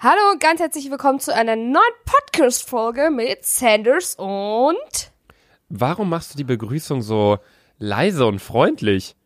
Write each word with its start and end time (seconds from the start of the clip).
Hallo 0.00 0.30
und 0.30 0.40
ganz 0.40 0.60
herzlich 0.60 0.88
willkommen 0.92 1.18
zu 1.18 1.34
einer 1.34 1.56
neuen 1.56 1.82
Podcast-Folge 2.04 3.10
mit 3.10 3.44
Sanders 3.44 4.14
und. 4.14 5.10
Warum 5.68 6.08
machst 6.08 6.32
du 6.32 6.36
die 6.36 6.44
Begrüßung 6.44 7.02
so 7.02 7.38
leise 7.78 8.24
und 8.24 8.38
freundlich? 8.38 9.16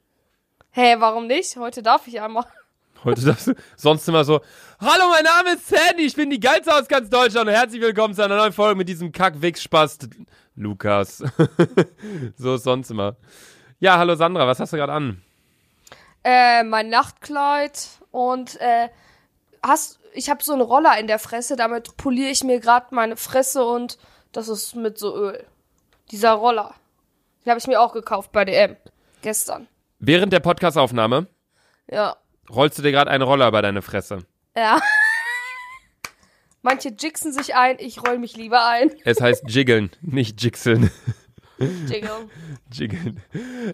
Hä, 0.71 0.81
hey, 0.81 0.97
warum 0.99 1.27
nicht? 1.27 1.59
Heute 1.59 1.83
darf 1.83 2.07
ich 2.07 2.23
einmal. 2.23 2.47
Heute 3.05 3.21
darfst 3.21 3.49
du 3.49 3.55
sonst 3.77 4.09
immer 4.09 4.25
so, 4.25 4.41
Hallo, 4.81 5.11
mein 5.11 5.25
Name 5.25 5.57
ist 5.57 5.69
Sandy, 5.69 6.07
ich 6.07 6.17
bin 6.17 6.31
die 6.31 6.41
Geilste 6.41 6.75
aus 6.75 6.89
ganz 6.89 7.11
Deutschland 7.11 7.49
und 7.49 7.55
herzlich 7.55 7.83
willkommen 7.83 8.15
zu 8.15 8.25
einer 8.25 8.39
neuen 8.39 8.55
Folge 8.55 8.77
mit 8.77 8.89
diesem 8.89 9.13
Kack-Wichs-Spast 9.13 10.09
Lukas. 10.57 11.19
so 12.39 12.55
ist 12.55 12.65
sonst 12.65 12.91
immer. 12.91 13.17
Ja, 13.79 13.99
hallo 13.99 14.15
Sandra, 14.15 14.47
was 14.47 14.59
hast 14.59 14.73
du 14.73 14.79
gerade 14.79 14.95
an? 14.95 15.23
Äh, 16.25 16.65
mein 16.65 16.89
Nachtkleid 16.89 17.89
und 18.11 18.59
äh, 18.59 18.89
hast, 19.63 20.01
ich 20.13 20.29
habe 20.31 20.43
so 20.43 20.53
einen 20.53 20.63
Roller 20.63 20.99
in 20.99 21.07
der 21.07 21.19
Fresse, 21.19 21.57
damit 21.57 21.97
poliere 21.97 22.31
ich 22.31 22.45
mir 22.45 22.61
gerade 22.61 22.95
meine 22.95 23.17
Fresse 23.17 23.65
und 23.65 23.99
das 24.33 24.49
ist 24.49 24.75
mit 24.75 24.99
so 24.99 25.17
Öl. 25.17 25.45
Dieser 26.11 26.33
Roller. 26.33 26.75
Den 27.45 27.51
habe 27.51 27.59
ich 27.59 27.67
mir 27.67 27.81
auch 27.81 27.93
gekauft 27.93 28.33
bei 28.33 28.45
DM. 28.45 28.77
Gestern. 29.23 29.69
Während 29.99 30.33
der 30.33 30.41
Podcastaufnahme? 30.41 31.27
Ja. 31.91 32.17
Rollst 32.51 32.79
du 32.79 32.83
dir 32.83 32.93
gerade 32.93 33.11
einen 33.11 33.23
Roller 33.23 33.51
bei 33.51 33.63
deine 33.63 33.83
Fresse? 33.83 34.25
Ja. 34.57 34.81
Manche 36.63 36.91
jigsen 36.91 37.33
sich 37.33 37.55
ein, 37.55 37.77
ich 37.79 38.07
roll 38.07 38.19
mich 38.19 38.37
lieber 38.37 38.67
ein. 38.67 38.93
Es 39.05 39.21
heißt 39.21 39.45
jiggeln, 39.49 39.91
nicht 40.01 40.43
jigseln. 40.43 40.91
Jiggeln. 41.89 42.31
Jiggeln. 42.73 43.21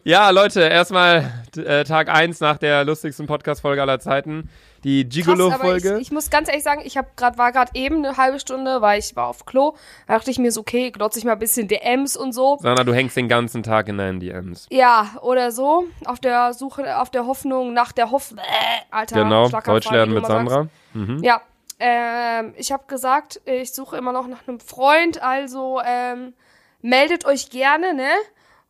Ja, 0.04 0.30
Leute, 0.30 0.60
erstmal 0.60 1.32
äh, 1.56 1.84
Tag 1.84 2.08
1 2.08 2.40
nach 2.40 2.58
der 2.58 2.84
lustigsten 2.84 3.26
Podcast-Folge 3.26 3.82
aller 3.82 4.00
Zeiten. 4.00 4.48
Die 4.84 5.08
Gigolo-Folge. 5.08 5.96
Ich, 5.96 6.02
ich, 6.02 6.10
muss 6.12 6.30
ganz 6.30 6.48
ehrlich 6.48 6.62
sagen, 6.62 6.82
ich 6.84 6.96
hab 6.96 7.16
grad, 7.16 7.36
war 7.36 7.50
gerade 7.52 7.72
eben 7.74 8.04
eine 8.04 8.16
halbe 8.16 8.38
Stunde, 8.38 8.80
weil 8.80 9.00
ich 9.00 9.16
war 9.16 9.26
auf 9.26 9.44
Klo. 9.44 9.74
Da 10.06 10.14
dachte 10.14 10.30
ich 10.30 10.38
mir 10.38 10.52
so, 10.52 10.60
okay, 10.60 10.90
glotze 10.90 11.18
ich 11.18 11.24
mal 11.24 11.32
ein 11.32 11.38
bisschen 11.38 11.66
DMs 11.66 12.16
und 12.16 12.32
so. 12.32 12.58
Sandra, 12.60 12.84
du 12.84 12.94
hängst 12.94 13.16
den 13.16 13.28
ganzen 13.28 13.62
Tag 13.62 13.88
in 13.88 13.98
deinen 13.98 14.20
DMs. 14.20 14.66
Ja, 14.70 15.16
oder 15.22 15.50
so. 15.50 15.84
Auf 16.04 16.20
der 16.20 16.52
Suche, 16.52 16.98
auf 16.98 17.10
der 17.10 17.26
Hoffnung, 17.26 17.72
nach 17.72 17.92
der 17.92 18.10
Hoffnung. 18.10 18.44
Äh, 18.44 18.84
Alter, 18.90 19.24
genau, 19.24 19.48
Deutsch 19.48 19.90
lernen 19.90 20.14
mit 20.14 20.26
Sandra. 20.26 20.68
Mhm. 20.94 21.22
Ja, 21.24 21.40
ähm, 21.80 22.54
ich 22.56 22.72
habe 22.72 22.84
gesagt, 22.86 23.40
ich 23.44 23.72
suche 23.72 23.96
immer 23.96 24.12
noch 24.12 24.26
nach 24.26 24.46
einem 24.46 24.58
Freund, 24.60 25.22
also 25.22 25.80
ähm, 25.84 26.34
meldet 26.80 27.24
euch 27.24 27.50
gerne, 27.50 27.94
ne? 27.94 28.10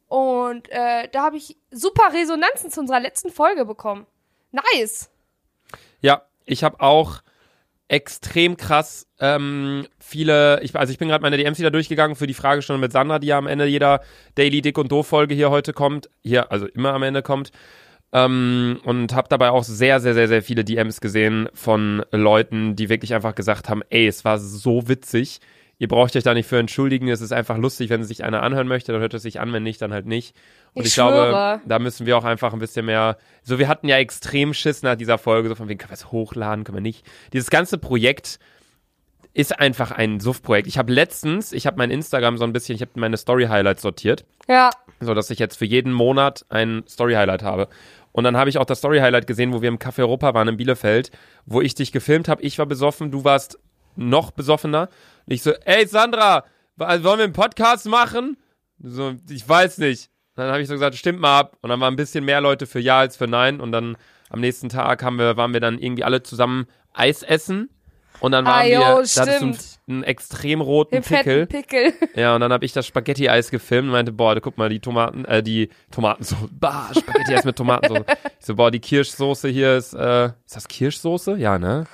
Und 0.08 0.68
äh, 0.70 1.08
da 1.12 1.24
habe 1.24 1.36
ich 1.36 1.56
super 1.70 2.12
Resonanzen 2.12 2.70
zu 2.70 2.80
unserer 2.80 3.00
letzten 3.00 3.30
Folge 3.30 3.64
bekommen. 3.64 4.06
Nice. 4.52 5.10
Ja, 6.00 6.22
ich 6.46 6.64
habe 6.64 6.80
auch 6.80 7.20
extrem 7.88 8.56
krass 8.56 9.06
ähm, 9.18 9.86
viele, 9.98 10.60
ich, 10.62 10.76
also 10.76 10.92
ich 10.92 10.98
bin 10.98 11.08
gerade 11.08 11.22
meine 11.22 11.38
DMs 11.38 11.58
wieder 11.58 11.70
durchgegangen 11.70 12.16
für 12.16 12.26
die 12.26 12.34
Fragestunde 12.34 12.80
mit 12.80 12.92
Sandra, 12.92 13.18
die 13.18 13.28
ja 13.28 13.38
am 13.38 13.46
Ende 13.46 13.64
jeder 13.66 14.02
Daily 14.34 14.60
Dick 14.60 14.78
und 14.78 14.92
Doof 14.92 15.08
Folge 15.08 15.34
hier 15.34 15.50
heute 15.50 15.72
kommt, 15.72 16.10
hier 16.22 16.52
also 16.52 16.66
immer 16.66 16.92
am 16.92 17.02
Ende 17.02 17.22
kommt. 17.22 17.50
Ähm, 18.12 18.80
und 18.84 19.14
habe 19.14 19.28
dabei 19.28 19.50
auch 19.50 19.64
sehr, 19.64 20.00
sehr, 20.00 20.14
sehr, 20.14 20.28
sehr 20.28 20.42
viele 20.42 20.64
DMs 20.64 21.00
gesehen 21.02 21.48
von 21.52 22.02
Leuten, 22.10 22.74
die 22.74 22.88
wirklich 22.88 23.14
einfach 23.14 23.34
gesagt 23.34 23.68
haben, 23.68 23.82
ey, 23.90 24.06
es 24.06 24.24
war 24.24 24.38
so 24.38 24.88
witzig, 24.88 25.40
Ihr 25.80 25.86
braucht 25.86 26.16
euch 26.16 26.24
da 26.24 26.34
nicht 26.34 26.48
für 26.48 26.58
entschuldigen. 26.58 27.08
Es 27.08 27.20
ist 27.20 27.32
einfach 27.32 27.56
lustig, 27.56 27.88
wenn 27.88 28.02
sich 28.02 28.24
einer 28.24 28.42
anhören 28.42 28.66
möchte, 28.66 28.90
dann 28.92 29.00
hört 29.00 29.14
es 29.14 29.22
sich 29.22 29.38
an, 29.38 29.52
wenn 29.52 29.62
nicht, 29.62 29.80
dann 29.80 29.92
halt 29.92 30.06
nicht. 30.06 30.34
Und 30.74 30.82
ich, 30.82 30.88
ich 30.88 30.94
glaube, 30.94 31.60
da 31.64 31.78
müssen 31.78 32.04
wir 32.04 32.18
auch 32.18 32.24
einfach 32.24 32.52
ein 32.52 32.58
bisschen 32.58 32.86
mehr. 32.86 33.16
So, 33.44 33.60
wir 33.60 33.68
hatten 33.68 33.86
ja 33.86 33.96
extrem 33.96 34.54
Schiss 34.54 34.82
nach 34.82 34.96
dieser 34.96 35.18
Folge, 35.18 35.48
so 35.48 35.54
von 35.54 35.68
wegen, 35.68 35.78
können 35.78 35.90
wir 35.90 35.94
es 35.94 36.10
hochladen, 36.10 36.64
können 36.64 36.78
wir 36.78 36.82
nicht. 36.82 37.06
Dieses 37.32 37.50
ganze 37.50 37.78
Projekt 37.78 38.40
ist 39.34 39.60
einfach 39.60 39.92
ein 39.92 40.18
Suff-Projekt. 40.18 40.66
Ich 40.66 40.78
habe 40.78 40.92
letztens, 40.92 41.52
ich 41.52 41.66
habe 41.66 41.76
mein 41.76 41.92
Instagram 41.92 42.38
so 42.38 42.44
ein 42.44 42.52
bisschen, 42.52 42.74
ich 42.74 42.80
habe 42.80 42.90
meine 42.96 43.16
Story-Highlights 43.16 43.82
sortiert. 43.82 44.24
Ja. 44.48 44.70
So 44.98 45.14
dass 45.14 45.30
ich 45.30 45.38
jetzt 45.38 45.56
für 45.56 45.64
jeden 45.64 45.92
Monat 45.92 46.44
ein 46.48 46.82
Story-Highlight 46.88 47.44
habe. 47.44 47.68
Und 48.10 48.24
dann 48.24 48.36
habe 48.36 48.50
ich 48.50 48.58
auch 48.58 48.64
das 48.64 48.78
Story-Highlight 48.78 49.28
gesehen, 49.28 49.52
wo 49.52 49.62
wir 49.62 49.68
im 49.68 49.78
Café 49.78 50.00
Europa 50.00 50.34
waren 50.34 50.48
in 50.48 50.56
Bielefeld, 50.56 51.12
wo 51.46 51.60
ich 51.60 51.76
dich 51.76 51.92
gefilmt 51.92 52.26
habe. 52.26 52.42
Ich 52.42 52.58
war 52.58 52.66
besoffen, 52.66 53.12
du 53.12 53.22
warst 53.22 53.60
noch 53.94 54.32
besoffener. 54.32 54.88
Ich 55.28 55.42
so, 55.42 55.52
ey 55.64 55.86
Sandra, 55.86 56.44
wollen 56.76 57.02
wir 57.02 57.24
einen 57.24 57.32
Podcast 57.32 57.86
machen? 57.86 58.36
So, 58.78 59.14
ich 59.28 59.46
weiß 59.48 59.78
nicht. 59.78 60.10
Dann 60.36 60.50
habe 60.50 60.62
ich 60.62 60.68
so 60.68 60.74
gesagt, 60.74 60.94
stimmt 60.96 61.20
mal 61.20 61.38
ab. 61.38 61.58
Und 61.62 61.70
dann 61.70 61.80
waren 61.80 61.94
ein 61.94 61.96
bisschen 61.96 62.24
mehr 62.24 62.40
Leute 62.40 62.66
für 62.66 62.80
Ja 62.80 63.00
als 63.00 63.16
für 63.16 63.26
Nein. 63.26 63.60
Und 63.60 63.72
dann 63.72 63.96
am 64.30 64.40
nächsten 64.40 64.68
Tag 64.68 65.02
haben 65.02 65.18
wir, 65.18 65.36
waren 65.36 65.52
wir 65.52 65.60
dann 65.60 65.78
irgendwie 65.78 66.04
alle 66.04 66.22
zusammen 66.22 66.66
Eis 66.94 67.22
essen. 67.22 67.70
Und 68.20 68.32
dann 68.32 68.44
waren 68.46 68.62
ah, 68.62 68.64
jo, 68.64 68.80
wir, 68.80 68.80
da 68.80 68.92
hattest 68.92 69.80
du 69.86 69.92
einen 69.92 70.02
extrem 70.02 70.60
roten 70.60 70.96
Den 70.96 71.02
Pickel. 71.02 71.46
Pickel. 71.46 71.92
Ja, 72.14 72.34
und 72.34 72.40
dann 72.40 72.52
habe 72.52 72.64
ich 72.64 72.72
das 72.72 72.86
Spaghetti-Eis 72.86 73.50
gefilmt 73.50 73.86
und 73.86 73.92
meinte, 73.92 74.12
boah, 74.12 74.40
guck 74.40 74.58
mal, 74.58 74.68
die 74.68 74.80
Tomaten, 74.80 75.24
äh, 75.24 75.42
die 75.42 75.70
Tomatensoße, 75.90 76.48
bah, 76.52 76.90
Spaghetti-Eis 76.96 77.44
mit 77.44 77.56
Tomatensoße. 77.56 78.04
Ich 78.40 78.46
so, 78.46 78.56
boah, 78.56 78.70
die 78.70 78.80
Kirschsoße 78.80 79.48
hier 79.48 79.76
ist, 79.76 79.94
äh, 79.94 80.26
ist 80.26 80.56
das 80.56 80.66
Kirschsoße? 80.66 81.36
Ja, 81.36 81.58
ne? 81.58 81.86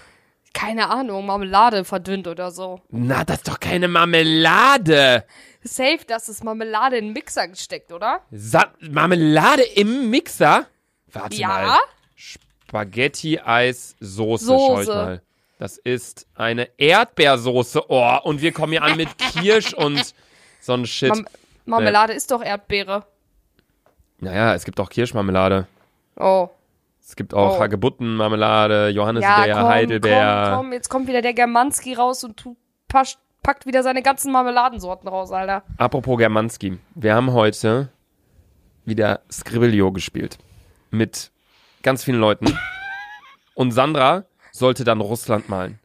Keine 0.54 0.88
Ahnung, 0.88 1.26
Marmelade 1.26 1.84
verdünnt 1.84 2.26
oder 2.26 2.50
so. 2.50 2.80
Na, 2.90 3.24
das 3.24 3.36
ist 3.38 3.48
doch 3.48 3.60
keine 3.60 3.88
Marmelade. 3.88 5.24
Safe, 5.62 6.00
dass 6.06 6.28
es 6.28 6.42
Marmelade 6.42 6.96
in 6.96 7.06
den 7.06 7.12
Mixer 7.12 7.48
gesteckt, 7.48 7.92
oder? 7.92 8.22
Sa 8.30 8.72
Marmelade 8.80 9.62
im 9.62 10.08
Mixer? 10.08 10.66
Warte 11.12 11.36
ja? 11.36 11.48
mal. 11.48 11.78
Spaghetti-Eis-Soße, 12.16 14.46
schau 14.46 14.80
ich 14.80 14.88
mal. 14.88 15.20
Das 15.58 15.78
ist 15.78 16.26
eine 16.34 16.68
Erdbeersoße. 16.78 17.82
Oh, 17.88 18.18
und 18.24 18.40
wir 18.40 18.52
kommen 18.52 18.72
hier 18.72 18.82
an 18.82 18.96
mit 18.96 19.16
Kirsch 19.18 19.74
und 19.74 20.14
so 20.60 20.72
ein 20.72 20.86
Shit. 20.86 21.10
Mar 21.10 21.24
Marmelade 21.66 22.12
äh. 22.12 22.16
ist 22.16 22.30
doch 22.30 22.42
Erdbeere. 22.42 23.06
Naja, 24.18 24.54
es 24.54 24.64
gibt 24.64 24.80
auch 24.80 24.88
Kirschmarmelade. 24.88 25.66
Oh. 26.16 26.48
Es 27.06 27.16
gibt 27.16 27.34
auch 27.34 27.58
oh. 27.58 27.60
Hagebuttenmarmelade, 27.60 28.88
Johannisbeer, 28.88 29.46
ja, 29.46 29.60
komm, 29.60 29.68
Heidelbeer. 29.68 30.44
Komm, 30.48 30.56
komm, 30.56 30.72
jetzt 30.72 30.88
kommt 30.88 31.06
wieder 31.06 31.20
der 31.20 31.34
Germanski 31.34 31.92
raus 31.92 32.24
und 32.24 32.38
tu, 32.38 32.56
packt 32.88 33.66
wieder 33.66 33.82
seine 33.82 34.02
ganzen 34.02 34.32
Marmeladensorten 34.32 35.06
raus, 35.08 35.30
Alter. 35.30 35.64
Apropos 35.76 36.16
Germanski, 36.16 36.78
wir 36.94 37.14
haben 37.14 37.32
heute 37.32 37.90
wieder 38.86 39.20
Scribblio 39.30 39.92
gespielt. 39.92 40.38
Mit 40.90 41.30
ganz 41.82 42.04
vielen 42.04 42.20
Leuten. 42.20 42.46
und 43.54 43.72
Sandra 43.72 44.24
sollte 44.50 44.84
dann 44.84 45.02
Russland 45.02 45.50
malen. 45.50 45.78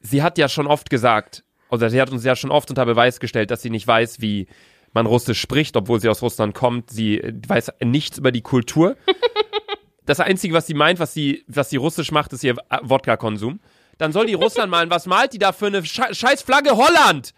Sie 0.00 0.22
hat 0.22 0.38
ja 0.38 0.48
schon 0.48 0.68
oft 0.68 0.90
gesagt, 0.90 1.42
oder 1.70 1.90
sie 1.90 2.00
hat 2.00 2.10
uns 2.12 2.24
ja 2.24 2.36
schon 2.36 2.52
oft 2.52 2.70
unter 2.70 2.86
Beweis 2.86 3.18
gestellt, 3.18 3.50
dass 3.50 3.62
sie 3.62 3.70
nicht 3.70 3.86
weiß, 3.86 4.20
wie 4.20 4.46
man 4.92 5.06
Russisch 5.06 5.40
spricht, 5.40 5.76
obwohl 5.76 6.00
sie 6.00 6.08
aus 6.08 6.22
Russland 6.22 6.54
kommt. 6.54 6.90
Sie 6.90 7.20
weiß 7.46 7.72
nichts 7.84 8.18
über 8.18 8.32
die 8.32 8.42
Kultur. 8.42 8.96
Das 10.08 10.20
Einzige, 10.20 10.54
was 10.54 10.66
sie 10.66 10.72
meint, 10.72 11.00
was 11.00 11.12
sie, 11.12 11.44
was 11.48 11.68
sie 11.68 11.76
russisch 11.76 12.12
macht, 12.12 12.32
ist 12.32 12.42
ihr 12.42 12.56
Wodka-Konsum. 12.80 13.60
Dann 13.98 14.10
soll 14.10 14.24
die 14.24 14.32
Russland 14.32 14.70
malen. 14.70 14.88
Was 14.88 15.04
malt 15.04 15.34
die 15.34 15.38
da 15.38 15.52
für 15.52 15.66
eine 15.66 15.84
Sche 15.84 16.14
scheiß 16.14 16.40
Flagge 16.40 16.78
Holland? 16.78 17.34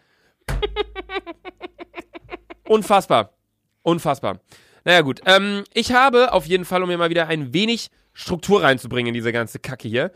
Unfassbar. 2.69 3.35
Unfassbar. 3.83 4.39
Naja, 4.85 5.01
gut. 5.01 5.21
Ähm, 5.27 5.65
ich 5.75 5.93
habe 5.93 6.33
auf 6.33 6.47
jeden 6.47 6.65
Fall, 6.65 6.81
um 6.85 6.89
mir 6.89 6.97
mal 6.97 7.11
wieder 7.11 7.27
ein 7.27 7.53
wenig 7.53 7.91
Struktur 8.13 8.63
reinzubringen 8.63 9.09
in 9.09 9.15
diese 9.15 9.33
ganze 9.33 9.59
Kacke 9.59 9.89
hier. 9.89 10.13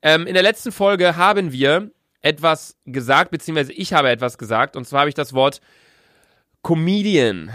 Ähm, 0.00 0.26
in 0.26 0.32
der 0.32 0.42
letzten 0.42 0.72
Folge 0.72 1.16
haben 1.16 1.52
wir 1.52 1.90
etwas 2.22 2.78
gesagt, 2.86 3.32
beziehungsweise 3.32 3.74
ich 3.74 3.92
habe 3.92 4.08
etwas 4.08 4.38
gesagt, 4.38 4.76
und 4.76 4.86
zwar 4.86 5.00
habe 5.00 5.10
ich 5.10 5.14
das 5.14 5.34
Wort 5.34 5.60
Comedian 6.62 7.50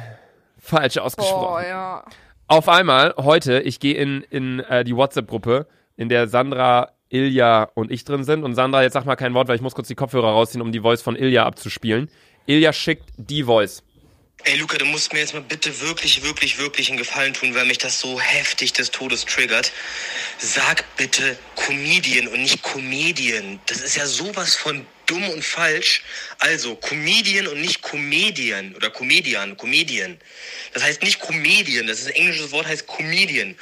falsch 0.59 0.99
ausgesprochen. 0.99 1.65
Oh, 1.65 1.67
ja. 1.67 2.05
Auf 2.53 2.69
einmal, 2.69 3.15
heute, 3.17 3.61
ich 3.61 3.79
gehe 3.79 3.95
in, 3.95 4.21
in 4.29 4.59
äh, 4.59 4.83
die 4.83 4.95
WhatsApp-Gruppe, 4.95 5.65
in 5.97 6.07
der 6.07 6.27
Sandra, 6.27 6.91
Ilja 7.09 7.63
und 7.73 7.91
ich 7.91 8.05
drin 8.05 8.23
sind. 8.25 8.43
Und 8.43 8.53
Sandra, 8.53 8.83
jetzt 8.83 8.93
sag 8.93 9.05
mal 9.05 9.15
kein 9.15 9.33
Wort, 9.33 9.47
weil 9.47 9.55
ich 9.55 9.63
muss 9.63 9.73
kurz 9.73 9.87
die 9.87 9.95
Kopfhörer 9.95 10.27
rausziehen, 10.27 10.61
um 10.61 10.71
die 10.71 10.81
Voice 10.81 11.01
von 11.01 11.15
Ilja 11.15 11.47
abzuspielen. 11.47 12.11
Ilja 12.45 12.71
schickt 12.71 13.09
die 13.17 13.45
Voice. 13.45 13.81
Ey, 14.43 14.59
Luca, 14.59 14.77
du 14.77 14.85
musst 14.85 15.13
mir 15.13 15.21
jetzt 15.21 15.33
mal 15.33 15.41
bitte 15.41 15.81
wirklich, 15.81 16.23
wirklich, 16.23 16.59
wirklich 16.59 16.89
einen 16.89 16.99
Gefallen 16.99 17.33
tun, 17.33 17.55
weil 17.55 17.65
mich 17.65 17.79
das 17.79 17.99
so 17.99 18.19
heftig 18.19 18.71
des 18.71 18.91
Todes 18.91 19.25
triggert. 19.25 19.71
Sag 20.37 20.85
bitte 20.95 21.35
Comedian 21.55 22.27
und 22.27 22.39
nicht 22.39 22.61
Comedian. 22.61 23.61
Das 23.65 23.81
ist 23.81 23.95
ja 23.95 24.05
sowas 24.05 24.55
von 24.55 24.85
dumm 25.05 25.29
und 25.29 25.43
falsch. 25.43 26.03
Also, 26.39 26.75
Comedian 26.75 27.47
und 27.47 27.61
nicht 27.61 27.81
Comedian 27.81 28.75
oder 28.75 28.89
Comedian, 28.89 29.57
Comedian. 29.57 30.17
Das 30.73 30.83
heißt 30.83 31.03
nicht 31.03 31.19
Comedian, 31.19 31.87
das 31.87 31.99
ist 31.99 32.07
ein 32.07 32.15
englisches 32.15 32.51
Wort, 32.51 32.67
heißt 32.67 32.87
Comedian. 32.87 33.55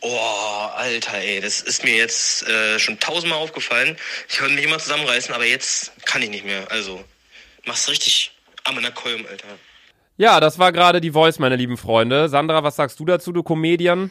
Oh, 0.00 0.68
Alter, 0.74 1.18
ey, 1.18 1.40
das 1.40 1.60
ist 1.60 1.84
mir 1.84 1.94
jetzt 1.94 2.48
äh, 2.48 2.78
schon 2.78 2.98
tausendmal 2.98 3.38
aufgefallen. 3.38 3.96
Ich 4.28 4.40
wollte 4.40 4.54
mich 4.54 4.64
immer 4.64 4.78
zusammenreißen, 4.78 5.32
aber 5.32 5.46
jetzt 5.46 5.92
kann 6.06 6.22
ich 6.22 6.30
nicht 6.30 6.44
mehr. 6.44 6.70
Also, 6.70 7.04
mach's 7.64 7.88
richtig 7.88 8.32
am 8.64 8.76
in 8.76 8.82
der 8.82 8.92
Kolm, 8.92 9.24
Alter. 9.30 9.46
Ja, 10.16 10.40
das 10.40 10.58
war 10.58 10.72
gerade 10.72 11.00
die 11.00 11.12
Voice, 11.12 11.38
meine 11.38 11.56
lieben 11.56 11.76
Freunde. 11.76 12.28
Sandra, 12.28 12.62
was 12.62 12.76
sagst 12.76 13.00
du 13.00 13.04
dazu, 13.04 13.32
du 13.32 13.42
Comedian? 13.42 14.10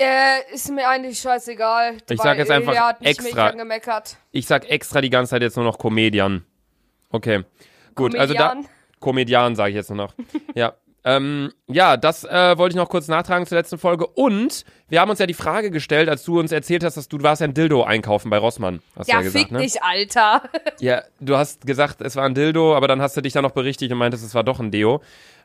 Äh, 0.00 0.54
ist 0.54 0.70
mir 0.70 0.88
eigentlich 0.88 1.18
scheißegal. 1.18 1.98
Ich 2.08 2.20
sag 2.22 2.38
jetzt 2.38 2.50
einfach 2.50 2.74
hat 2.74 3.00
mich 3.00 3.10
extra. 3.10 3.26
nicht 3.26 3.38
angemeckert. 3.38 4.16
Ich 4.30 4.46
sag 4.46 4.70
extra 4.70 5.02
die 5.02 5.10
ganze 5.10 5.30
Zeit 5.30 5.42
jetzt 5.42 5.56
nur 5.56 5.66
noch 5.66 5.76
Comedian. 5.76 6.46
Okay. 7.10 7.44
Gut, 7.94 8.16
also 8.16 8.32
da. 8.32 8.56
Komedian 8.98 9.56
sage 9.56 9.70
ich 9.70 9.76
jetzt 9.76 9.90
nur 9.90 9.98
noch. 9.98 10.14
ja. 10.54 10.74
Ähm, 11.02 11.52
ja, 11.66 11.96
das 11.96 12.24
äh, 12.24 12.58
wollte 12.58 12.74
ich 12.74 12.76
noch 12.76 12.88
kurz 12.90 13.08
nachtragen 13.08 13.46
zur 13.46 13.56
letzten 13.56 13.78
Folge. 13.78 14.06
Und 14.06 14.64
wir 14.88 15.00
haben 15.00 15.08
uns 15.10 15.18
ja 15.18 15.26
die 15.26 15.34
Frage 15.34 15.70
gestellt, 15.70 16.08
als 16.10 16.24
du 16.24 16.38
uns 16.38 16.52
erzählt 16.52 16.84
hast, 16.84 16.96
dass 16.96 17.08
du, 17.08 17.16
du 17.18 17.24
warst 17.24 17.40
ja 17.40 17.46
ein 17.46 17.54
Dildo 17.54 17.82
einkaufen 17.84 18.28
bei 18.30 18.36
Rossmann. 18.38 18.80
Hast 18.96 19.08
du 19.08 19.12
Ja, 19.12 19.18
ja 19.18 19.22
gesagt, 19.24 19.42
fick 19.44 19.52
ne? 19.52 19.58
dich, 19.60 19.82
Alter. 19.82 20.42
Ja, 20.80 21.02
du 21.20 21.36
hast 21.36 21.66
gesagt, 21.66 22.00
es 22.02 22.16
war 22.16 22.24
ein 22.24 22.34
Dildo, 22.34 22.74
aber 22.76 22.86
dann 22.88 23.00
hast 23.00 23.16
du 23.16 23.20
dich 23.22 23.32
dann 23.32 23.42
noch 23.44 23.50
berichtigt 23.52 23.92
und 23.92 23.98
meintest, 23.98 24.24
es 24.24 24.34
war 24.34 24.44
doch 24.44 24.60
ein 24.60 24.70
Deo. 24.70 25.00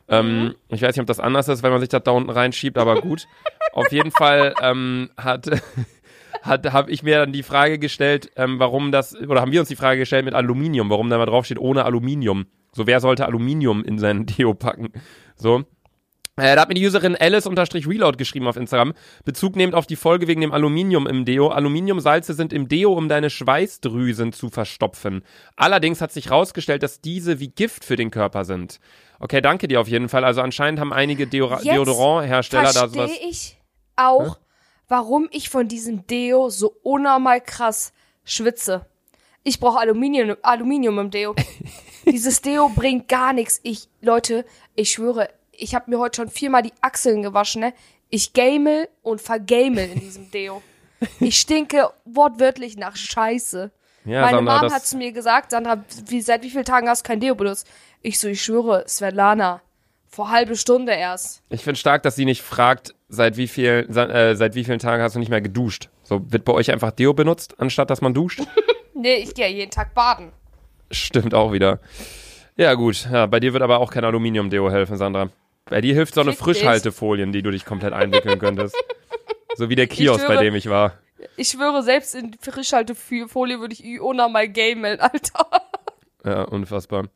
Ähm, 0.08 0.44
Mhm. 0.44 0.54
ich 0.68 0.82
weiß 0.82 0.94
nicht, 0.94 1.00
ob 1.00 1.06
das 1.06 1.20
anders 1.20 1.48
ist, 1.48 1.62
wenn 1.62 1.72
man 1.72 1.80
sich 1.80 1.88
das 1.88 2.02
da 2.04 2.10
unten 2.12 2.30
reinschiebt, 2.30 2.78
aber 2.78 3.00
gut. 3.00 3.26
Auf 3.72 3.90
jeden 3.92 4.10
Fall 4.12 4.54
ähm, 4.62 5.10
hat, 5.16 5.48
hat 6.42 6.72
habe 6.72 6.90
ich 6.90 7.02
mir 7.02 7.18
dann 7.18 7.32
die 7.32 7.42
Frage 7.42 7.78
gestellt, 7.78 8.30
ähm, 8.36 8.58
warum 8.58 8.92
das, 8.92 9.16
oder 9.16 9.40
haben 9.40 9.52
wir 9.52 9.60
uns 9.60 9.68
die 9.68 9.76
Frage 9.76 10.00
gestellt 10.00 10.24
mit 10.24 10.34
Aluminium, 10.34 10.90
warum 10.90 11.08
da 11.10 11.18
mal 11.18 11.26
draufsteht 11.26 11.58
ohne 11.58 11.84
Aluminium. 11.84 12.46
So, 12.72 12.86
wer 12.86 13.00
sollte 13.00 13.24
Aluminium 13.26 13.82
in 13.84 13.98
seinen 13.98 14.26
Deo 14.26 14.52
packen? 14.54 14.92
So. 15.36 15.64
Äh, 16.38 16.54
da 16.54 16.62
hat 16.62 16.68
mir 16.68 16.74
die 16.74 16.86
Userin 16.86 17.16
Alice-Reload 17.16 18.18
geschrieben 18.18 18.46
auf 18.46 18.56
Instagram. 18.56 18.92
Bezug 19.24 19.56
nehmend 19.56 19.74
auf 19.74 19.86
die 19.86 19.96
Folge 19.96 20.26
wegen 20.26 20.42
dem 20.42 20.52
Aluminium 20.52 21.06
im 21.06 21.24
Deo. 21.24 21.48
Aluminiumsalze 21.48 22.34
sind 22.34 22.52
im 22.52 22.68
Deo, 22.68 22.92
um 22.92 23.08
deine 23.08 23.30
Schweißdrüsen 23.30 24.34
zu 24.34 24.50
verstopfen. 24.50 25.22
Allerdings 25.56 26.02
hat 26.02 26.12
sich 26.12 26.26
herausgestellt, 26.26 26.82
dass 26.82 27.00
diese 27.00 27.40
wie 27.40 27.48
Gift 27.48 27.86
für 27.86 27.96
den 27.96 28.10
Körper 28.10 28.44
sind. 28.44 28.80
Okay, 29.18 29.40
danke 29.40 29.66
dir 29.66 29.80
auf 29.80 29.88
jeden 29.88 30.10
Fall. 30.10 30.24
Also 30.24 30.42
anscheinend 30.42 30.78
haben 30.78 30.92
einige 30.92 31.22
Jetzt 31.24 31.32
Deodorant-Hersteller 31.32 32.72
da 32.74 32.88
sowas. 32.88 33.10
Verstehe 33.10 33.30
ich 33.30 33.56
auch, 33.96 34.38
warum 34.88 35.28
ich 35.30 35.48
von 35.48 35.68
diesem 35.68 36.06
Deo 36.06 36.50
so 36.50 36.74
unnormal 36.82 37.40
krass 37.40 37.94
schwitze. 38.24 38.84
Ich 39.42 39.58
brauche 39.58 39.78
Aluminium, 39.78 40.36
Aluminium 40.42 40.98
im 40.98 41.10
Deo. 41.10 41.34
Dieses 42.06 42.40
Deo 42.40 42.68
bringt 42.68 43.08
gar 43.08 43.32
nichts. 43.32 43.60
Ich, 43.62 43.88
Leute, 44.00 44.44
ich 44.74 44.92
schwöre, 44.92 45.28
ich 45.52 45.74
habe 45.74 45.90
mir 45.90 45.98
heute 45.98 46.16
schon 46.16 46.30
viermal 46.30 46.62
die 46.62 46.72
Achseln 46.80 47.22
gewaschen, 47.22 47.60
ne? 47.60 47.72
Ich 48.08 48.32
gamel 48.32 48.88
und 49.02 49.20
vergamel 49.20 49.90
in 49.90 50.00
diesem 50.00 50.30
Deo. 50.30 50.62
Ich 51.20 51.38
stinke 51.38 51.90
wortwörtlich 52.04 52.76
nach 52.76 52.96
Scheiße. 52.96 53.70
Ja, 54.04 54.20
Meine 54.20 54.36
Sandra, 54.36 54.62
Mom 54.62 54.72
hat 54.72 54.86
zu 54.86 54.96
mir 54.96 55.10
gesagt, 55.10 55.50
Sandra, 55.50 55.84
wie, 56.06 56.20
seit 56.20 56.42
wie 56.44 56.50
vielen 56.50 56.64
Tagen 56.64 56.88
hast 56.88 57.04
du 57.04 57.08
kein 57.08 57.18
Deo 57.20 57.34
benutzt? 57.34 57.66
Ich 58.02 58.20
so, 58.20 58.28
ich 58.28 58.40
schwöre, 58.42 58.84
Svetlana, 58.86 59.60
vor 60.08 60.30
halbe 60.30 60.56
Stunde 60.56 60.92
erst. 60.92 61.42
Ich 61.50 61.64
finde 61.64 61.78
stark, 61.78 62.04
dass 62.04 62.14
sie 62.14 62.24
nicht 62.24 62.42
fragt, 62.42 62.94
seit 63.08 63.36
wie, 63.36 63.48
viel, 63.48 63.88
äh, 63.94 64.36
seit 64.36 64.54
wie 64.54 64.62
vielen 64.62 64.78
Tagen 64.78 65.02
hast 65.02 65.16
du 65.16 65.18
nicht 65.18 65.28
mehr 65.28 65.40
geduscht. 65.40 65.90
So, 66.04 66.20
wird 66.30 66.44
bei 66.44 66.52
euch 66.52 66.70
einfach 66.70 66.92
Deo 66.92 67.12
benutzt, 67.14 67.56
anstatt 67.58 67.90
dass 67.90 68.00
man 68.00 68.14
duscht? 68.14 68.40
Nee, 68.98 69.16
ich 69.16 69.34
gehe 69.34 69.48
jeden 69.48 69.70
Tag 69.70 69.92
baden. 69.92 70.32
Stimmt 70.90 71.34
auch 71.34 71.52
wieder. 71.52 71.80
Ja, 72.56 72.74
gut. 72.74 73.08
Ja, 73.12 73.26
bei 73.26 73.40
dir 73.40 73.52
wird 73.52 73.62
aber 73.62 73.80
auch 73.80 73.90
kein 73.90 74.04
Aluminium-Deo 74.04 74.70
helfen, 74.70 74.96
Sandra. 74.96 75.30
Bei 75.66 75.80
dir 75.80 75.94
hilft 75.94 76.14
so 76.14 76.20
eine. 76.20 76.32
Frischhaltefolien, 76.32 77.32
die 77.32 77.42
du 77.42 77.50
dich 77.50 77.64
komplett 77.64 77.92
einwickeln 77.92 78.38
könntest. 78.38 78.76
So 79.56 79.68
wie 79.68 79.74
der 79.74 79.86
Kiosk, 79.88 80.26
bei 80.26 80.34
schwöre- 80.36 80.40
dem 80.42 80.54
ich 80.54 80.68
war. 80.68 80.92
Ich 81.36 81.48
schwöre, 81.48 81.82
selbst 81.82 82.14
in 82.14 82.34
Frischhaltefolie 82.40 83.58
würde 83.58 83.72
ich 83.74 83.84
Iona 83.84 84.28
mal 84.28 84.48
gamen, 84.48 85.00
Alter. 85.00 85.46
Ja, 86.24 86.42
unfassbar. 86.42 87.06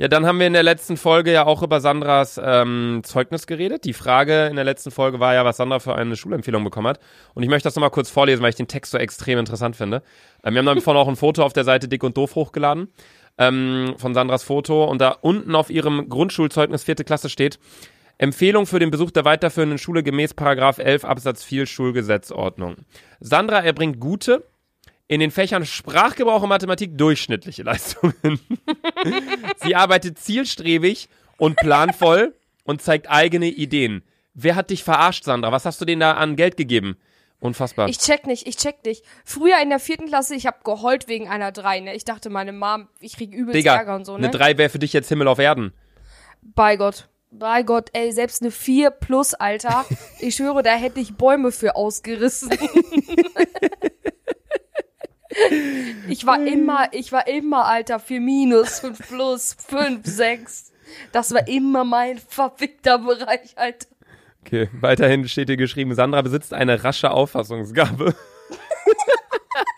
Ja, 0.00 0.06
dann 0.06 0.26
haben 0.26 0.38
wir 0.38 0.46
in 0.46 0.52
der 0.52 0.62
letzten 0.62 0.96
Folge 0.96 1.32
ja 1.32 1.44
auch 1.44 1.60
über 1.60 1.80
Sandras 1.80 2.40
ähm, 2.40 3.00
Zeugnis 3.02 3.48
geredet. 3.48 3.84
Die 3.84 3.92
Frage 3.92 4.46
in 4.46 4.54
der 4.54 4.64
letzten 4.64 4.92
Folge 4.92 5.18
war 5.18 5.34
ja, 5.34 5.44
was 5.44 5.56
Sandra 5.56 5.80
für 5.80 5.96
eine 5.96 6.14
Schulempfehlung 6.14 6.62
bekommen 6.62 6.86
hat. 6.86 7.00
Und 7.34 7.42
ich 7.42 7.48
möchte 7.48 7.66
das 7.66 7.74
nochmal 7.74 7.90
kurz 7.90 8.08
vorlesen, 8.08 8.40
weil 8.40 8.50
ich 8.50 8.54
den 8.54 8.68
Text 8.68 8.92
so 8.92 8.98
extrem 8.98 9.40
interessant 9.40 9.74
finde. 9.74 10.04
Ähm, 10.44 10.54
wir 10.54 10.60
haben 10.60 10.66
davon 10.66 10.96
auch 10.96 11.08
ein 11.08 11.16
Foto 11.16 11.42
auf 11.42 11.52
der 11.52 11.64
Seite 11.64 11.88
Dick 11.88 12.04
und 12.04 12.16
Doof 12.16 12.36
hochgeladen. 12.36 12.92
Ähm, 13.38 13.94
von 13.96 14.14
Sandras 14.14 14.44
Foto. 14.44 14.84
Und 14.84 15.00
da 15.00 15.16
unten 15.20 15.56
auf 15.56 15.68
ihrem 15.68 16.08
Grundschulzeugnis 16.08 16.84
vierte 16.84 17.02
Klasse 17.02 17.28
steht, 17.28 17.58
Empfehlung 18.18 18.66
für 18.66 18.78
den 18.78 18.92
Besuch 18.92 19.10
der 19.10 19.24
weiterführenden 19.24 19.78
Schule 19.78 20.04
gemäß 20.04 20.32
Paragraph 20.32 20.78
11 20.78 21.04
Absatz 21.04 21.42
4 21.42 21.66
Schulgesetzordnung. 21.66 22.76
Sandra 23.18 23.60
erbringt 23.60 23.98
gute, 23.98 24.44
in 25.08 25.20
den 25.20 25.30
Fächern 25.30 25.66
Sprachgebrauch 25.66 26.42
und 26.42 26.50
Mathematik 26.50 26.96
durchschnittliche 26.96 27.62
Leistungen. 27.64 28.40
Sie 29.56 29.74
arbeitet 29.74 30.18
zielstrebig 30.18 31.08
und 31.38 31.56
planvoll 31.56 32.34
und 32.64 32.82
zeigt 32.82 33.10
eigene 33.10 33.46
Ideen. 33.46 34.02
Wer 34.34 34.54
hat 34.54 34.70
dich 34.70 34.84
verarscht, 34.84 35.24
Sandra? 35.24 35.50
Was 35.50 35.64
hast 35.64 35.80
du 35.80 35.84
denen 35.84 36.00
da 36.00 36.12
an 36.12 36.36
Geld 36.36 36.56
gegeben? 36.56 36.96
Unfassbar. 37.40 37.88
Ich 37.88 37.98
check 37.98 38.26
nicht, 38.26 38.46
ich 38.46 38.56
check 38.56 38.84
nicht. 38.84 39.04
Früher 39.24 39.60
in 39.62 39.70
der 39.70 39.78
vierten 39.78 40.06
Klasse, 40.06 40.34
ich 40.34 40.46
hab 40.46 40.64
geheult 40.64 41.06
wegen 41.06 41.28
einer 41.28 41.52
drei, 41.52 41.80
ne? 41.80 41.94
Ich 41.94 42.04
dachte, 42.04 42.30
meine 42.30 42.52
Mom, 42.52 42.88
ich 42.98 43.16
krieg 43.16 43.32
übelst 43.32 43.56
Digga, 43.56 43.76
Ärger 43.76 43.94
und 43.94 44.04
so, 44.04 44.18
ne? 44.18 44.26
eine 44.26 44.30
3 44.30 44.58
wäre 44.58 44.68
für 44.68 44.80
dich 44.80 44.92
jetzt 44.92 45.08
Himmel 45.08 45.28
auf 45.28 45.38
Erden. 45.38 45.72
Bei 46.42 46.76
Gott. 46.76 47.08
Bei 47.30 47.62
Gott, 47.62 47.90
ey, 47.92 48.10
selbst 48.10 48.42
eine 48.42 48.50
4 48.50 48.90
plus, 48.90 49.34
Alter. 49.34 49.84
Ich 50.20 50.34
schwöre, 50.34 50.64
da 50.64 50.74
hätte 50.74 50.98
ich 50.98 51.14
Bäume 51.14 51.52
für 51.52 51.76
ausgerissen. 51.76 52.50
ich 56.08 56.26
war 56.26 56.44
immer, 56.46 56.88
ich 56.92 57.12
war 57.12 57.26
immer, 57.26 57.66
Alter, 57.66 57.98
4 57.98 58.20
minus, 58.20 58.80
5 58.80 59.08
plus, 59.08 59.56
5, 59.68 60.04
6. 60.04 60.72
Das 61.12 61.32
war 61.32 61.46
immer 61.48 61.84
mein 61.84 62.18
verfickter 62.18 62.98
Bereich, 62.98 63.56
Alter. 63.56 63.88
Okay, 64.44 64.68
weiterhin 64.80 65.28
steht 65.28 65.48
hier 65.48 65.56
geschrieben, 65.56 65.94
Sandra 65.94 66.22
besitzt 66.22 66.54
eine 66.54 66.82
rasche 66.82 67.10
Auffassungsgabe. 67.10 68.14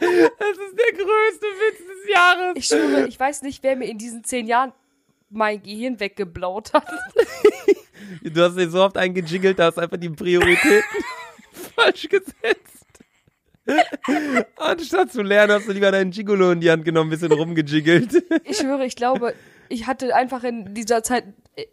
das 0.00 0.08
ist 0.08 0.78
der 0.78 0.92
größte 0.92 1.46
Witz 1.46 1.78
des 1.78 2.14
Jahres. 2.14 2.52
Ich 2.54 2.66
schwöre, 2.66 3.08
ich 3.08 3.18
weiß 3.18 3.42
nicht, 3.42 3.62
wer 3.62 3.76
mir 3.76 3.86
in 3.86 3.98
diesen 3.98 4.22
10 4.22 4.46
Jahren 4.46 4.72
mein 5.28 5.62
Gehirn 5.62 5.98
weggeblaut 6.00 6.72
hat. 6.72 6.86
Du 8.22 8.42
hast 8.42 8.56
dir 8.56 8.68
so 8.68 8.82
oft 8.82 8.96
eingejiggelt, 8.96 9.58
da 9.58 9.66
hast 9.66 9.78
einfach 9.78 9.96
die 9.96 10.08
Prioritäten 10.10 10.82
falsch 11.76 12.08
gesetzt. 12.08 12.79
Anstatt 14.56 15.12
zu 15.12 15.22
lernen, 15.22 15.52
hast 15.52 15.68
du 15.68 15.72
lieber 15.72 15.90
deinen 15.92 16.10
Gigolo 16.10 16.52
in 16.52 16.60
die 16.60 16.70
Hand 16.70 16.84
genommen, 16.84 17.08
ein 17.08 17.18
bisschen 17.18 17.32
rumgejiggelt. 17.32 18.22
Ich 18.44 18.56
schwöre, 18.58 18.84
ich 18.84 18.96
glaube, 18.96 19.34
ich 19.68 19.86
hatte 19.86 20.14
einfach 20.14 20.42
in 20.44 20.74
dieser 20.74 21.02
Zeit, 21.02 21.24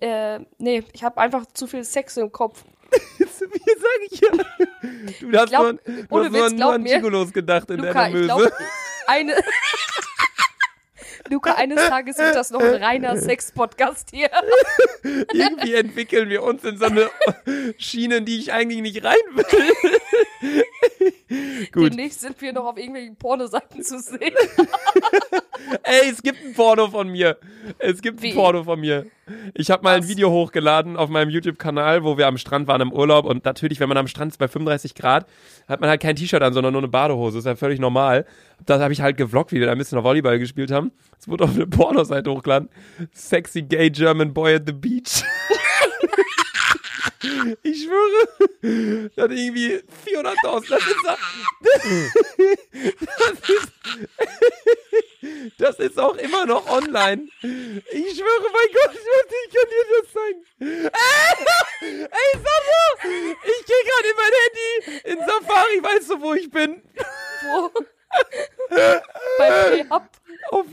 äh, 0.02 0.40
nee, 0.58 0.84
ich 0.94 1.04
habe 1.04 1.18
einfach 1.20 1.46
zu 1.54 1.66
viel 1.68 1.84
Sex 1.84 2.18
im 2.18 2.32
Kopf. 2.32 2.64
Wie 3.20 3.26
sag 3.26 4.12
ich 4.12 4.22
ja? 4.22 4.30
Du 5.22 5.38
hast 5.38 5.50
Glaub- 5.50 5.64
nur, 5.64 5.74
du 5.74 6.06
ohne 6.10 6.26
hast 6.26 6.32
nur, 6.32 6.34
Witz, 6.34 6.50
nur 6.52 6.56
glaub 6.58 6.74
an 6.74 6.84
mir. 6.84 6.96
Gigolos 6.98 7.34
gedacht 7.34 7.70
in 7.72 7.78
Luca, 7.78 7.94
deiner 7.94 8.08
ich 8.22 8.28
Möse. 8.28 8.52
eine. 9.08 9.36
Luca, 11.30 11.56
eines 11.56 11.88
Tages 11.88 12.18
wird 12.18 12.36
das 12.36 12.52
noch 12.52 12.62
ein 12.62 12.82
reiner 12.82 13.18
Sex-Podcast 13.22 14.12
hier. 14.14 14.30
Irgendwie 15.04 15.74
entwickeln 15.74 16.30
wir 16.30 16.42
uns 16.44 16.64
in 16.64 16.78
so 16.78 16.86
eine 16.86 17.10
Schiene, 17.78 18.18
in 18.18 18.26
die 18.26 18.40
ich 18.40 18.54
eigentlich 18.54 18.82
nicht 18.82 19.04
rein 19.04 19.16
will. 19.34 20.64
Gut. 21.72 21.92
Demnächst 21.92 22.22
sind 22.22 22.42
wir 22.42 22.54
noch 22.54 22.66
auf 22.66 22.78
irgendwelchen 22.78 23.16
Pornoseiten 23.18 23.84
zu 23.84 24.00
sehen. 24.00 24.20
Ey, 25.84 26.10
es 26.10 26.22
gibt 26.22 26.40
ein 26.44 26.54
Porno 26.54 26.88
von 26.88 27.10
mir. 27.10 27.38
Es 27.80 28.02
gibt 28.02 28.22
Wie? 28.22 28.30
ein 28.30 28.36
Porno 28.36 28.64
von 28.64 28.80
mir. 28.80 29.08
Ich 29.54 29.70
habe 29.70 29.84
mal 29.84 29.98
ein? 29.98 30.08
Video 30.08 30.32
hochgeladen 30.32 30.96
auf 30.96 31.10
meinem 31.10 31.30
YouTube-Kanal, 31.30 32.04
wo 32.04 32.18
wir 32.18 32.28
am 32.28 32.38
Strand 32.38 32.68
waren 32.68 32.80
im 32.82 32.94
Urlaub. 32.94 33.26
Und 33.26 33.44
natürlich, 33.44 33.80
wenn 33.82 33.90
man 33.90 33.98
am 33.98 34.08
Strand 34.08 34.32
ist 34.32 34.38
bei 34.38 34.48
35 34.48 34.96
Grad, 34.96 35.26
hat 35.68 35.82
man 35.82 35.90
halt 35.90 36.02
kein 36.02 36.16
T-Shirt 36.16 36.42
an, 36.42 36.54
sondern 36.54 36.72
nur 36.72 36.82
eine 36.82 36.88
Badehose. 36.88 37.40
ist 37.40 37.46
ja 37.46 37.56
völlig 37.56 37.80
normal. 37.80 38.26
Da 38.66 38.80
habe 38.80 38.94
ich 38.94 39.02
halt 39.02 39.18
gevloggt, 39.18 39.52
wie 39.52 39.60
wir 39.60 39.66
da 39.66 39.74
ein 39.74 39.78
bisschen 39.78 40.02
Volleyball 40.02 40.40
gespielt 40.40 40.72
haben. 40.72 40.92
Es 41.20 41.28
wurde 41.28 41.44
auf 41.44 41.56
eine 41.56 41.68
Pornoseite 41.68 42.32
hochgeladen. 42.32 42.70
Sexy 43.12 43.64
gay 43.64 43.90
German 43.90 44.34
boy 44.34 44.56
at 44.56 44.64
the 44.66 44.74
beach. 44.74 45.24
Ich 47.64 47.84
schwöre, 47.84 48.28
das 49.10 49.24
hat 49.24 49.32
irgendwie 49.32 49.82
400.000. 50.06 50.70
Das 50.70 50.84
ist, 50.88 51.04
das 53.18 53.40
ist, 53.50 53.72
das 55.58 55.80
ist 55.80 56.00
auch 56.00 56.16
immer 56.16 56.46
noch 56.46 56.68
online. 56.70 57.28
Ich 57.42 58.16
schwöre, 58.16 58.50
mein 58.54 58.72
Gott, 58.74 58.92
ich, 58.94 59.54
kann 59.54 59.70
dir 59.70 59.86
das 60.02 60.14
zeigen. 60.14 60.44
Ey, 62.12 62.32
Sandra, 62.34 62.84
ich 63.44 63.66
gehe 63.66 63.84
gerade 63.86 64.08
in 64.10 64.16
mein 64.16 64.34
Handy 64.44 64.72
in 65.04 65.20
Safari, 65.20 65.78
weißt 65.84 66.10
du, 66.12 66.22
wo 66.22 66.34
ich 66.34 66.50
bin? 66.50 66.82
Wo? 67.44 67.72
Bei 69.38 69.86
Up. 69.90 70.10
Auf, 70.50 70.66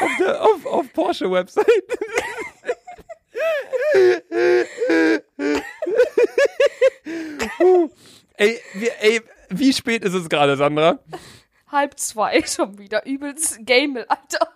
auf, 0.00 0.10
der, 0.20 0.42
auf, 0.42 0.66
auf 0.66 0.92
Porsche-Website. 0.92 1.66
Ey, 8.36 8.60
wie, 8.74 8.88
ey, 8.88 9.20
wie 9.50 9.72
spät 9.72 10.04
ist 10.04 10.14
es 10.14 10.28
gerade, 10.28 10.56
Sandra? 10.56 10.98
Halb 11.70 11.98
zwei 11.98 12.42
schon 12.46 12.78
wieder. 12.78 13.04
Übelst 13.06 13.58
Gamel, 13.66 14.06
Alter. 14.08 14.48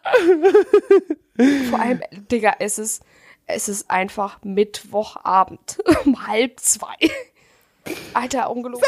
Vor 1.70 1.80
allem, 1.80 2.02
Digga, 2.30 2.56
es 2.60 2.78
ist, 2.78 3.02
es 3.46 3.68
ist 3.68 3.90
einfach 3.90 4.38
Mittwochabend. 4.42 5.78
Um 6.04 6.26
halb 6.26 6.60
zwei. 6.60 6.96
Alter, 8.14 8.50
ungelogen. 8.50 8.84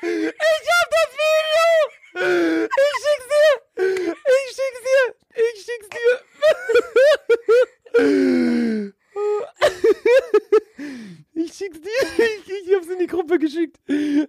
Ich 0.00 0.68
hab 0.70 0.90
das 0.90 1.10
Video! 1.22 2.68
Ich 2.68 2.96
schick's 3.02 3.28
dir! 3.28 4.14
Ich 4.14 4.48
schick's 4.48 4.82
dir! 4.82 5.21
Ich 5.34 5.64
schick's 5.64 5.88
dir! 5.88 6.18
Ich 11.34 11.54
schick's 11.54 11.80
dir! 11.80 11.90
Ich, 12.18 12.48
ich 12.68 12.74
hab's 12.74 12.88
in 12.88 12.98
die 12.98 13.06
Gruppe 13.06 13.38
geschickt. 13.38 13.78
Nein, 13.86 14.26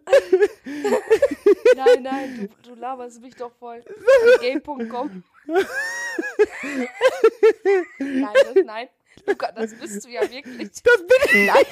nein, 2.02 2.50
du, 2.64 2.70
du 2.70 2.76
laberst 2.80 3.22
mich 3.22 3.36
doch 3.36 3.52
voll. 3.60 3.84
Game.com. 4.42 5.24
nein, 8.00 8.34
das, 8.34 8.56
nein. 8.66 8.88
Luca, 9.26 9.52
das 9.52 9.76
bist 9.76 10.06
du 10.06 10.10
ja 10.10 10.22
wirklich. 10.22 10.70
Das 10.82 10.98
bin 10.98 11.18
ich! 11.26 11.48
Nein. 11.48 11.66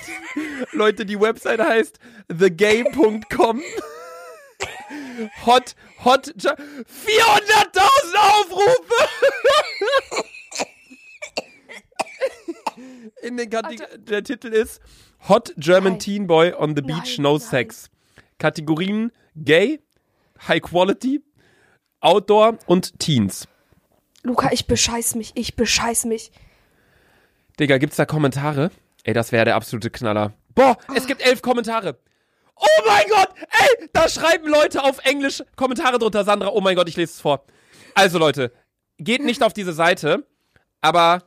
Leute, 0.74 1.06
die 1.06 1.20
Webseite 1.20 1.66
heißt 1.66 2.00
thegame.com. 2.28 3.62
Hot, 5.46 5.76
hot, 6.04 6.34
ja- 6.42 6.56
400.000 6.56 8.16
Aufrufe! 8.18 9.08
In 13.22 13.38
den 13.38 13.50
Kategor 13.50 13.86
Alter. 13.86 13.98
der 13.98 14.24
Titel 14.24 14.48
ist 14.48 14.82
Hot 15.30 15.54
German 15.58 15.94
Nein. 15.94 16.00
Teen 16.00 16.28
Boy 16.28 16.54
on 16.54 16.76
the 16.76 16.82
Beach, 16.82 17.18
Nein, 17.18 17.24
No 17.24 17.32
nein. 17.38 17.40
Sex. 17.42 17.90
Kategorien 18.40 19.12
Gay, 19.36 19.80
High 20.48 20.62
Quality, 20.62 21.22
Outdoor 22.00 22.58
und 22.66 22.98
Teens. 23.00 23.48
Luca, 24.24 24.50
ich 24.52 24.66
bescheiß 24.68 25.16
mich. 25.16 25.32
Ich 25.36 25.56
bescheiß 25.56 26.06
mich. 26.06 26.32
Digga, 27.60 27.78
gibt's 27.78 27.98
da 27.98 28.06
Kommentare? 28.06 28.72
Ey, 29.04 29.14
das 29.14 29.32
wäre 29.32 29.46
der 29.46 29.56
absolute 29.56 29.90
Knaller. 29.92 30.34
Boah, 30.56 30.78
es 30.96 31.06
gibt 31.08 31.22
elf 31.26 31.42
Kommentare. 31.42 31.98
Oh 32.56 32.82
mein 32.88 33.06
Gott, 33.10 33.30
ey, 33.38 33.90
da 33.94 34.08
schreiben 34.08 34.48
Leute 34.48 34.84
auf 34.84 35.00
Englisch 35.06 35.44
Kommentare 35.56 35.98
drunter. 36.00 36.24
Sandra, 36.24 36.50
oh 36.50 36.62
mein 36.62 36.76
Gott, 36.76 36.88
ich 36.90 36.96
lese 36.98 37.14
es 37.14 37.20
vor. 37.22 37.44
Also 37.96 38.20
Leute, 38.20 38.52
geht 38.98 39.24
nicht 39.24 39.44
auf 39.44 39.54
diese 39.54 39.74
Seite, 39.74 40.26
aber 40.82 41.24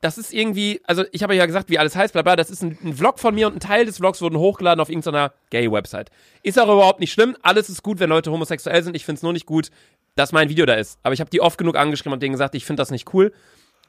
das 0.00 0.18
ist 0.18 0.32
irgendwie, 0.32 0.80
also 0.84 1.04
ich 1.12 1.22
habe 1.22 1.34
ja 1.36 1.46
gesagt, 1.46 1.70
wie 1.70 1.78
alles 1.78 1.94
heißt, 1.94 2.12
bla 2.12 2.22
bla, 2.22 2.34
das 2.34 2.50
ist 2.50 2.62
ein, 2.62 2.76
ein 2.82 2.94
Vlog 2.96 3.20
von 3.20 3.34
mir 3.36 3.46
und 3.46 3.54
ein 3.56 3.60
Teil 3.60 3.86
des 3.86 3.98
Vlogs 3.98 4.20
wurden 4.20 4.36
hochgeladen 4.36 4.80
auf 4.80 4.88
irgendeiner 4.88 5.32
Gay-Website. 5.50 6.10
Ist 6.42 6.58
auch 6.58 6.64
überhaupt 6.64 6.98
nicht 6.98 7.12
schlimm, 7.12 7.36
alles 7.42 7.68
ist 7.68 7.84
gut, 7.84 8.00
wenn 8.00 8.10
Leute 8.10 8.32
homosexuell 8.32 8.82
sind, 8.82 8.96
ich 8.96 9.04
find's 9.04 9.22
nur 9.22 9.32
nicht 9.32 9.46
gut, 9.46 9.70
dass 10.16 10.32
mein 10.32 10.48
Video 10.48 10.66
da 10.66 10.74
ist. 10.74 10.98
Aber 11.04 11.14
ich 11.14 11.20
habe 11.20 11.30
die 11.30 11.40
oft 11.40 11.56
genug 11.56 11.76
angeschrieben 11.76 12.12
und 12.14 12.20
denen 12.20 12.32
gesagt, 12.32 12.56
ich 12.56 12.64
finde 12.66 12.80
das 12.80 12.90
nicht 12.90 13.14
cool. 13.14 13.32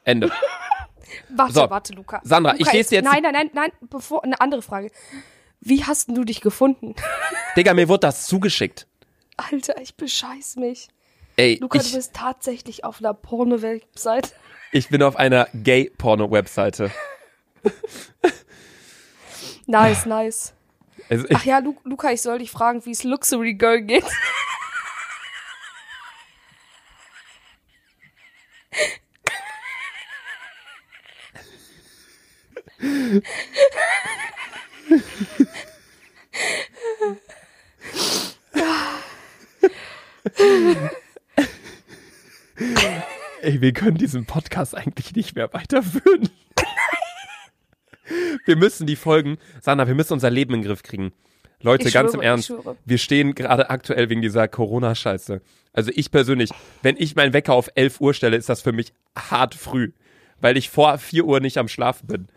Ende. 0.04 0.30
Warte, 1.28 1.52
So. 1.52 1.70
warte, 1.70 1.92
Luca. 1.94 2.20
Sandra, 2.24 2.52
Luca, 2.52 2.64
ich 2.64 2.72
lese 2.72 2.94
jetzt- 2.96 3.04
Nein, 3.04 3.22
nein, 3.22 3.32
nein, 3.32 3.50
nein. 3.52 3.72
Bevor, 3.90 4.24
eine 4.24 4.40
andere 4.40 4.62
Frage. 4.62 4.90
Wie 5.60 5.84
hast 5.84 6.08
du 6.08 6.24
dich 6.24 6.40
gefunden? 6.40 6.94
Digga, 7.56 7.74
mir 7.74 7.88
wurde 7.88 8.00
das 8.00 8.26
zugeschickt. 8.26 8.86
Alter, 9.36 9.80
ich 9.80 9.96
bescheiß 9.96 10.56
mich. 10.56 10.88
Ey, 11.36 11.58
Luca, 11.60 11.78
ich, 11.78 11.90
du 11.90 11.96
bist 11.96 12.14
tatsächlich 12.14 12.84
auf 12.84 12.98
einer 13.00 13.14
Porno-Website. 13.14 14.34
Ich 14.72 14.88
bin 14.88 15.04
auf 15.04 15.14
einer 15.14 15.46
Gay-Porno-Webseite. 15.54 16.90
Nice, 19.66 20.04
nice. 20.06 20.52
Also 21.08 21.26
ich, 21.28 21.36
Ach 21.36 21.44
ja, 21.44 21.58
Lu 21.58 21.74
Luca, 21.84 22.10
ich 22.10 22.22
soll 22.22 22.38
dich 22.38 22.50
fragen, 22.50 22.84
wie 22.84 22.90
es 22.90 23.04
Luxury 23.04 23.54
Girl 23.54 23.82
geht. 23.82 24.04
Ey, 43.42 43.60
wir 43.60 43.72
können 43.72 43.96
diesen 43.96 44.26
Podcast 44.26 44.76
eigentlich 44.76 45.14
nicht 45.14 45.34
mehr 45.36 45.52
weiterführen. 45.52 46.28
Wir 48.44 48.56
müssen 48.56 48.86
die 48.86 48.96
Folgen, 48.96 49.38
Sandra, 49.62 49.86
wir 49.86 49.94
müssen 49.94 50.12
unser 50.12 50.30
Leben 50.30 50.54
in 50.54 50.60
den 50.60 50.66
Griff 50.68 50.82
kriegen. 50.82 51.12
Leute, 51.60 51.88
Ich 51.88 51.94
ganz 51.94 52.10
schwöre, 52.12 52.22
im 52.22 52.28
Ernst, 52.28 52.52
wir 52.84 52.98
stehen 52.98 53.34
gerade 53.34 53.70
aktuell 53.70 54.10
wegen 54.10 54.20
dieser 54.20 54.46
Corona-Scheiße. 54.48 55.40
Also 55.72 55.90
ich 55.94 56.10
persönlich, 56.10 56.50
wenn 56.82 56.96
ich 56.98 57.16
meinen 57.16 57.32
Wecker 57.32 57.54
auf 57.54 57.70
11 57.74 58.00
Uhr 58.00 58.12
stelle, 58.12 58.36
ist 58.36 58.50
das 58.50 58.60
für 58.60 58.72
mich 58.72 58.92
hart 59.16 59.54
früh, 59.54 59.92
weil 60.40 60.58
ich 60.58 60.68
vor 60.68 60.98
4 60.98 61.24
Uhr 61.24 61.40
nicht 61.40 61.56
am 61.56 61.68
Schlafen 61.68 62.06
bin. 62.06 62.28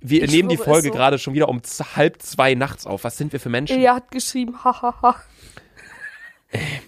Wir 0.00 0.22
Ich 0.24 0.30
nehmen 0.30 0.48
die 0.48 0.56
schwöre, 0.56 0.64
ist 0.68 0.72
Folge 0.72 0.88
so. 0.88 0.94
gerade 0.94 1.18
schon 1.18 1.34
wieder 1.34 1.50
um 1.50 1.60
halb 1.94 2.22
zwei 2.22 2.54
nachts 2.54 2.86
auf. 2.86 3.04
Was 3.04 3.18
sind 3.18 3.34
wir 3.34 3.40
für 3.40 3.50
Menschen? 3.50 3.76
Ilja 3.76 3.96
hat 3.96 4.10
geschrieben, 4.10 4.64
hahaha. 4.64 5.16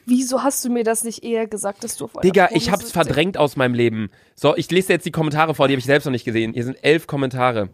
Wieso 0.07 0.43
hast 0.43 0.65
du 0.65 0.71
mir 0.71 0.83
das 0.83 1.05
nicht 1.05 1.23
eher 1.23 1.47
gesagt, 1.47 1.85
dass 1.85 1.97
du 1.97 2.07
auf 2.07 2.13
Digga, 2.23 2.49
ich 2.53 2.71
hab's 2.71 2.87
Pornoseite- 2.87 2.93
verdrängt 2.93 3.37
aus 3.37 3.57
meinem 3.57 3.75
Leben. 3.75 4.11
So, 4.35 4.57
ich 4.57 4.71
lese 4.71 4.93
jetzt 4.93 5.07
die 5.07 5.13
Kommentare 5.13 5.55
vor, 5.55 5.69
die 5.69 5.75
habe 5.75 5.79
ich 5.79 5.85
selbst 5.87 6.05
noch 6.05 6.13
nicht 6.13 6.25
gesehen. 6.25 6.53
Hier 6.53 6.65
sind 6.65 6.79
elf 6.83 7.07
Kommentare. 7.07 7.69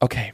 Okay. 0.00 0.32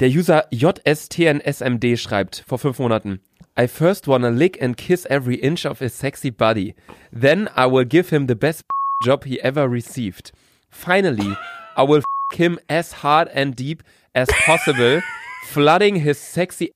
Der 0.00 0.08
User 0.08 0.46
JSTNSMD 0.50 1.96
schreibt 1.98 2.44
vor 2.46 2.58
fünf 2.58 2.78
Monaten. 2.78 3.20
I 3.58 3.68
first 3.68 4.08
wanna 4.08 4.30
lick 4.30 4.60
and 4.60 4.76
kiss 4.76 5.06
every 5.06 5.36
inch 5.36 5.64
of 5.64 5.78
his 5.78 5.96
sexy 5.96 6.30
body. 6.30 6.74
Then 7.12 7.48
I 7.56 7.66
will 7.70 7.86
give 7.86 8.10
him 8.14 8.26
the 8.26 8.34
best 8.34 8.62
job 9.04 9.24
he 9.24 9.40
ever 9.40 9.70
received. 9.70 10.32
Finally, 10.70 11.36
I 11.76 11.82
will 11.82 11.98
f 12.32 12.36
him 12.36 12.58
as 12.68 13.02
hard 13.04 13.28
and 13.32 13.54
deep 13.54 13.82
as 14.12 14.28
possible, 14.44 15.00
flooding 15.46 15.96
his 15.96 16.18
sexy 16.18 16.72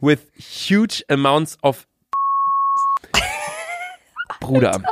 with 0.00 0.20
huge 0.36 1.04
amounts 1.08 1.58
of 1.62 1.86
Bruder, 4.40 4.82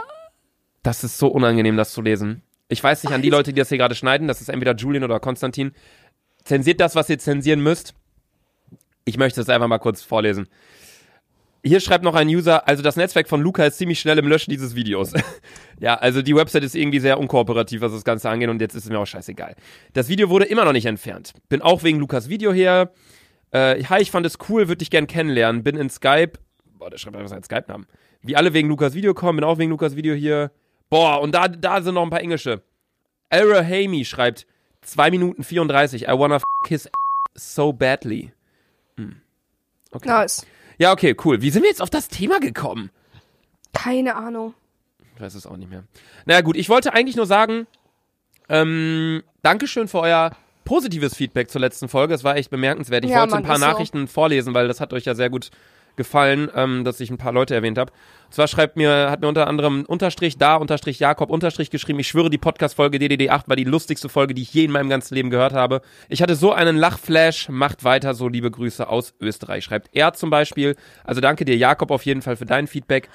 das 0.83 1.05
ist 1.05 1.19
so 1.19 1.29
unangenehm, 1.29 1.77
das 1.77 1.93
zu 1.93 2.03
lesen. 2.03 2.43
Ich 2.69 2.83
weiß 2.83 3.03
nicht 3.03 3.13
an 3.13 3.23
die 3.23 3.31
Leute, 3.31 3.53
die 3.53 3.59
das 3.59 3.69
hier 3.69 3.79
gerade 3.79 3.97
schneiden, 3.97 4.29
das 4.29 4.41
ist 4.41 4.49
entweder 4.49 4.75
Julian 4.75 5.05
oder 5.05 5.19
Konstantin. 5.19 5.73
Zensiert 6.45 6.81
das, 6.81 6.95
was 6.95 7.11
ihr 7.11 7.19
zensieren 7.19 7.61
müsst. 7.61 7.95
Ich 9.05 9.19
möchte 9.19 9.41
es 9.41 9.49
einfach 9.49 9.67
mal 9.67 9.79
kurz 9.79 10.03
vorlesen. 10.03 10.49
Hier 11.63 11.81
schreibt 11.81 12.05
noch 12.05 12.15
ein 12.15 12.29
User, 12.29 12.67
also 12.67 12.83
das 12.83 12.97
Netzwerk 12.97 13.29
von 13.29 13.43
Luca 13.43 13.65
ist 13.67 13.77
ziemlich 13.77 14.01
schnell 14.01 14.19
im 14.19 14.27
Löschen 14.27 14.51
dieses 14.51 14.75
Videos. 14.75 15.13
ja, 15.81 15.97
also 15.97 16.23
die 16.23 16.35
Website 16.35 16.65
ist 16.65 16.75
irgendwie 16.75 17.01
sehr 17.01 17.19
unkooperativ, 17.19 17.83
was 17.83 17.93
das 17.93 18.05
Ganze 18.05 18.31
angeht 18.31 18.49
und 18.49 18.61
jetzt 18.61 18.75
ist 18.75 18.85
es 18.85 18.91
mir 18.91 18.99
auch 18.99 19.07
scheißegal. 19.07 19.57
Das 19.93 20.09
Video 20.09 20.31
wurde 20.31 20.47
immer 20.47 20.65
noch 20.65 20.73
nicht 20.73 20.87
entfernt. 20.87 21.35
Bin 21.51 21.61
auch 21.61 21.83
wegen 21.83 21.99
Lukas 21.99 22.31
Video 22.31 22.53
hier. 22.53 22.93
Äh, 23.53 23.83
hi, 23.85 24.01
ich 24.01 24.11
fand 24.11 24.27
es 24.27 24.39
cool, 24.49 24.69
würde 24.69 24.79
dich 24.79 24.91
gern 24.91 25.07
kennenlernen. 25.07 25.63
Bin 25.63 25.77
in 25.77 25.91
Skype. 25.91 26.33
Boah, 26.79 26.91
der 26.91 26.99
schreibt 26.99 27.17
einfach 27.17 27.31
seinen 27.31 27.43
Skype-Namen. 27.43 27.87
Wie 28.23 28.37
alle 28.37 28.53
wegen 28.53 28.69
Lukas 28.69 28.95
Video 28.95 29.15
kommen, 29.15 29.37
bin 29.37 29.45
auch 29.45 29.59
wegen 29.59 29.71
Lukas 29.71 29.97
Video 29.97 30.15
hier. 30.15 30.51
Boah, 30.89 31.21
und 31.21 31.35
da, 31.35 31.49
da 31.49 31.83
sind 31.83 31.95
noch 31.95 32.03
ein 32.03 32.11
paar 32.11 32.21
Englische. 32.21 32.63
Era 33.29 33.63
Hamey 33.63 34.05
schreibt 34.05 34.47
2 34.83 35.11
Minuten 35.11 35.43
34. 35.43 36.03
I 36.03 36.07
wanna 36.09 36.37
f 36.37 36.43
his 36.67 36.89
so 37.35 37.73
badly. 37.73 38.33
Hm. 38.97 39.21
Okay. 39.93 40.09
Nice. 40.09 40.47
Ja, 40.79 40.93
okay, 40.93 41.15
cool. 41.25 41.43
Wie 41.43 41.51
sind 41.51 41.63
wir 41.63 41.71
jetzt 41.71 41.83
auf 41.83 41.91
das 41.91 42.09
Thema 42.09 42.41
gekommen? 42.41 42.91
Keine 43.73 44.17
Ahnung. 44.17 44.55
Ich 45.15 45.21
weiß 45.21 45.35
es 45.35 45.47
auch 45.47 45.57
nicht 45.57 45.71
mehr. 45.71 45.85
Naja, 46.25 46.41
gut, 46.41 46.57
ich 46.57 46.69
wollte 46.69 46.93
eigentlich 46.93 47.17
nur 47.17 47.27
sagen, 47.27 47.67
ähm, 48.49 49.23
Dankeschön 49.43 49.89
für 49.89 50.01
euer 50.01 50.31
positives 50.71 51.17
Feedback 51.17 51.51
zur 51.51 51.61
letzten 51.61 51.89
Folge. 51.89 52.15
Es 52.15 52.23
war 52.23 52.37
echt 52.37 52.49
bemerkenswert. 52.49 53.05
Ich 53.05 53.11
Ja, 53.11 53.23
wollte 53.23 53.33
Mann, 53.33 53.43
ein 53.43 53.45
paar 53.45 53.57
ist 53.57 53.61
so. 53.61 53.67
Nachrichten 53.67 54.07
vorlesen, 54.07 54.55
weil 54.55 54.69
das 54.69 54.81
hat 54.81 54.93
euch 54.93 55.05
ja 55.05 55.17
sehr 55.17 55.29
gut 55.29 55.51
gefallen, 55.97 56.49
ähm, 56.55 56.85
dass 56.85 57.01
ich 57.01 57.11
ein 57.11 57.19
paar 57.19 57.33
Leute 57.33 57.57
erwähnt 57.57 57.77
habe. 57.77 57.91
Und 58.27 58.35
zwar 58.35 58.47
schreibt 58.47 58.77
mir, 58.77 59.11
hat 59.11 59.21
mir 59.21 59.27
unter 59.27 59.49
anderem 59.49 59.85
Unterstrich 59.85 60.39
da, 60.39 60.55
Unterstrich 60.55 61.01
Jakob, 61.01 61.29
Unterstrich 61.29 61.71
geschrieben, 61.71 61.99
ich 61.99 62.07
schwöre, 62.07 62.31
die 62.31 62.39
Podcast-Folge 62.39 62.99
DDD8 62.99 63.49
war 63.49 63.57
die 63.57 63.65
lustigste 63.65 64.09
Folge, 64.09 64.33
die 64.33 64.43
ich 64.43 64.55
je 64.55 64.63
in 64.63 64.71
meinem 64.71 64.89
ganzen 64.89 65.17
Leben 65.17 65.31
gehört 65.31 65.55
habe. 65.55 65.83
Ich 66.09 66.23
hatte 66.23 66.37
so 66.37 66.53
einen 66.53 66.77
Lachflash, 66.77 67.49
macht 67.49 67.83
weiter 67.83 68.15
so, 68.15 68.29
liebe 68.29 68.53
Grüße 68.53 68.89
aus 68.89 69.15
Österreich. 69.21 69.65
Schreibt 69.65 69.89
er 69.93 70.13
zum 70.13 70.31
Beispiel. 70.31 70.77
Also 71.03 71.21
danke 71.21 71.45
dir, 71.45 71.57
Jakob, 71.57 71.91
auf 71.91 72.07
jeden 72.07 72.23
Fall 72.23 72.37
für 72.37 72.47
dein 72.47 72.69
Feedback. 72.69 73.09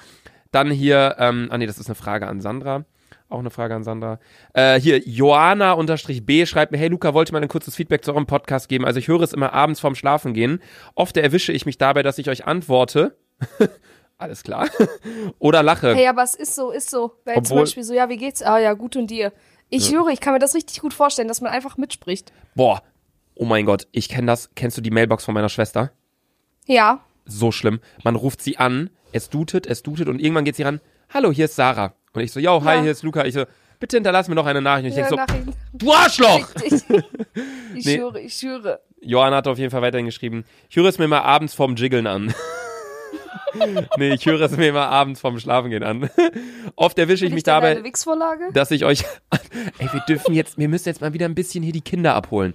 Dann 0.51 0.71
hier, 0.71 1.15
ähm, 1.19 1.47
ah 1.51 1.57
nee, 1.57 1.67
das 1.67 1.79
ist 1.79 1.87
eine 1.87 1.95
Frage 1.95 2.27
an 2.27 2.41
Sandra. 2.41 2.83
Auch 3.27 3.39
eine 3.39 3.49
Frage 3.49 3.73
an 3.75 3.83
Sandra. 3.83 4.19
Äh, 4.53 4.79
hier, 4.79 4.99
Joana-B 4.99 6.45
schreibt 6.45 6.71
mir, 6.71 6.77
hey 6.77 6.89
Luca, 6.89 7.13
wollte 7.13 7.33
mal 7.33 7.41
ein 7.41 7.47
kurzes 7.47 7.75
Feedback 7.75 8.05
zu 8.05 8.11
eurem 8.11 8.27
Podcast 8.27 8.69
geben. 8.69 8.85
Also 8.85 8.99
ich 8.99 9.07
höre 9.07 9.21
es 9.21 9.33
immer 9.33 9.51
abends 9.51 9.79
vorm 9.79 9.95
Schlafengehen. 9.95 10.61
Oft 10.93 11.17
erwische 11.17 11.51
ich 11.51 11.65
mich 11.65 11.77
dabei, 11.77 12.03
dass 12.03 12.17
ich 12.19 12.29
euch 12.29 12.45
antworte. 12.45 13.17
Alles 14.17 14.43
klar. 14.43 14.67
Oder 15.39 15.63
lache. 15.63 15.93
Hey, 15.95 16.07
aber 16.07 16.23
es 16.23 16.35
ist 16.35 16.55
so, 16.55 16.71
ist 16.71 16.89
so. 16.89 17.13
Weil 17.25 17.35
zum 17.35 17.43
Obwohl- 17.43 17.61
Beispiel 17.63 17.83
so, 17.83 17.93
ja, 17.93 18.09
wie 18.09 18.17
geht's? 18.17 18.41
Ah 18.43 18.59
ja, 18.59 18.73
gut 18.73 18.95
und 18.95 19.07
dir. 19.07 19.33
Ich 19.69 19.91
höre, 19.93 20.07
ich 20.09 20.21
kann 20.21 20.33
mir 20.33 20.39
das 20.39 20.53
richtig 20.53 20.79
gut 20.79 20.93
vorstellen, 20.93 21.27
dass 21.27 21.41
man 21.41 21.51
einfach 21.51 21.77
mitspricht. 21.77 22.31
Boah. 22.53 22.83
Oh 23.33 23.43
mein 23.45 23.65
Gott, 23.65 23.87
ich 23.91 24.07
kenne 24.07 24.27
das. 24.27 24.51
Kennst 24.55 24.77
du 24.77 24.81
die 24.81 24.91
Mailbox 24.91 25.25
von 25.25 25.33
meiner 25.33 25.49
Schwester? 25.49 25.91
Ja. 26.67 27.03
So 27.25 27.51
schlimm. 27.51 27.79
Man 28.03 28.15
ruft 28.15 28.41
sie 28.41 28.57
an, 28.57 28.91
es 29.11 29.29
dutet, 29.29 29.65
es 29.67 29.83
dutet 29.83 30.07
und 30.07 30.21
irgendwann 30.21 30.45
geht 30.45 30.55
sie 30.55 30.63
ran. 30.63 30.79
Hallo, 31.13 31.31
hier 31.31 31.45
ist 31.45 31.55
Sarah. 31.55 31.95
Und 32.15 32.23
ich 32.23 32.31
so, 32.31 32.39
yo, 32.39 32.63
hi, 32.63 32.75
Ja. 32.77 32.81
hier 32.83 32.91
ist 32.91 33.03
Luca. 33.03 33.25
Ich 33.25 33.33
so, 33.33 33.43
Bitte 33.77 33.97
hinterlass 33.97 34.29
mir 34.29 34.35
noch 34.35 34.45
eine 34.45 34.61
Nachricht. 34.61 34.85
Und 34.85 34.91
ich 34.91 34.97
Ja, 34.97 35.09
denk 35.25 35.29
so, 35.45 35.53
du 35.73 35.91
Arschloch! 35.93 36.49
Dich. 36.53 36.81
Ich 37.75 37.85
Nee. 37.85 37.97
schwöre, 37.97 38.21
ich 38.21 38.33
schwöre. 38.33 38.79
Johanna 39.01 39.35
hat 39.35 39.47
auf 39.49 39.57
jeden 39.57 39.69
Fall 39.69 39.81
weiterhin 39.81 40.05
geschrieben, 40.05 40.45
ich 40.69 40.77
höre 40.77 40.85
es 40.85 40.97
mir 40.97 41.09
mal 41.09 41.19
abends 41.19 41.53
vorm 41.53 41.75
Jiggeln 41.75 42.07
an. 42.07 42.33
nee, 43.97 44.13
ich 44.13 44.25
höre 44.25 44.39
es 44.41 44.55
mir 44.55 44.71
mal 44.71 44.87
abends 44.87 45.19
vorm 45.19 45.37
Schlafengehen 45.39 45.83
an. 45.83 46.09
Oft 46.77 46.97
erwische 46.97 47.25
ich 47.25 47.33
mich 47.33 47.43
dabei, 47.43 47.81
dass 48.53 48.71
ich 48.71 48.85
euch, 48.85 49.03
ey, 49.79 49.89
wir 49.91 49.99
dürfen 50.07 50.33
jetzt, 50.33 50.57
wir 50.57 50.69
müssen 50.69 50.87
jetzt 50.87 51.01
mal 51.01 51.11
wieder 51.13 51.25
ein 51.25 51.35
bisschen 51.35 51.63
hier 51.63 51.73
die 51.73 51.81
Kinder 51.81 52.15
abholen. 52.15 52.53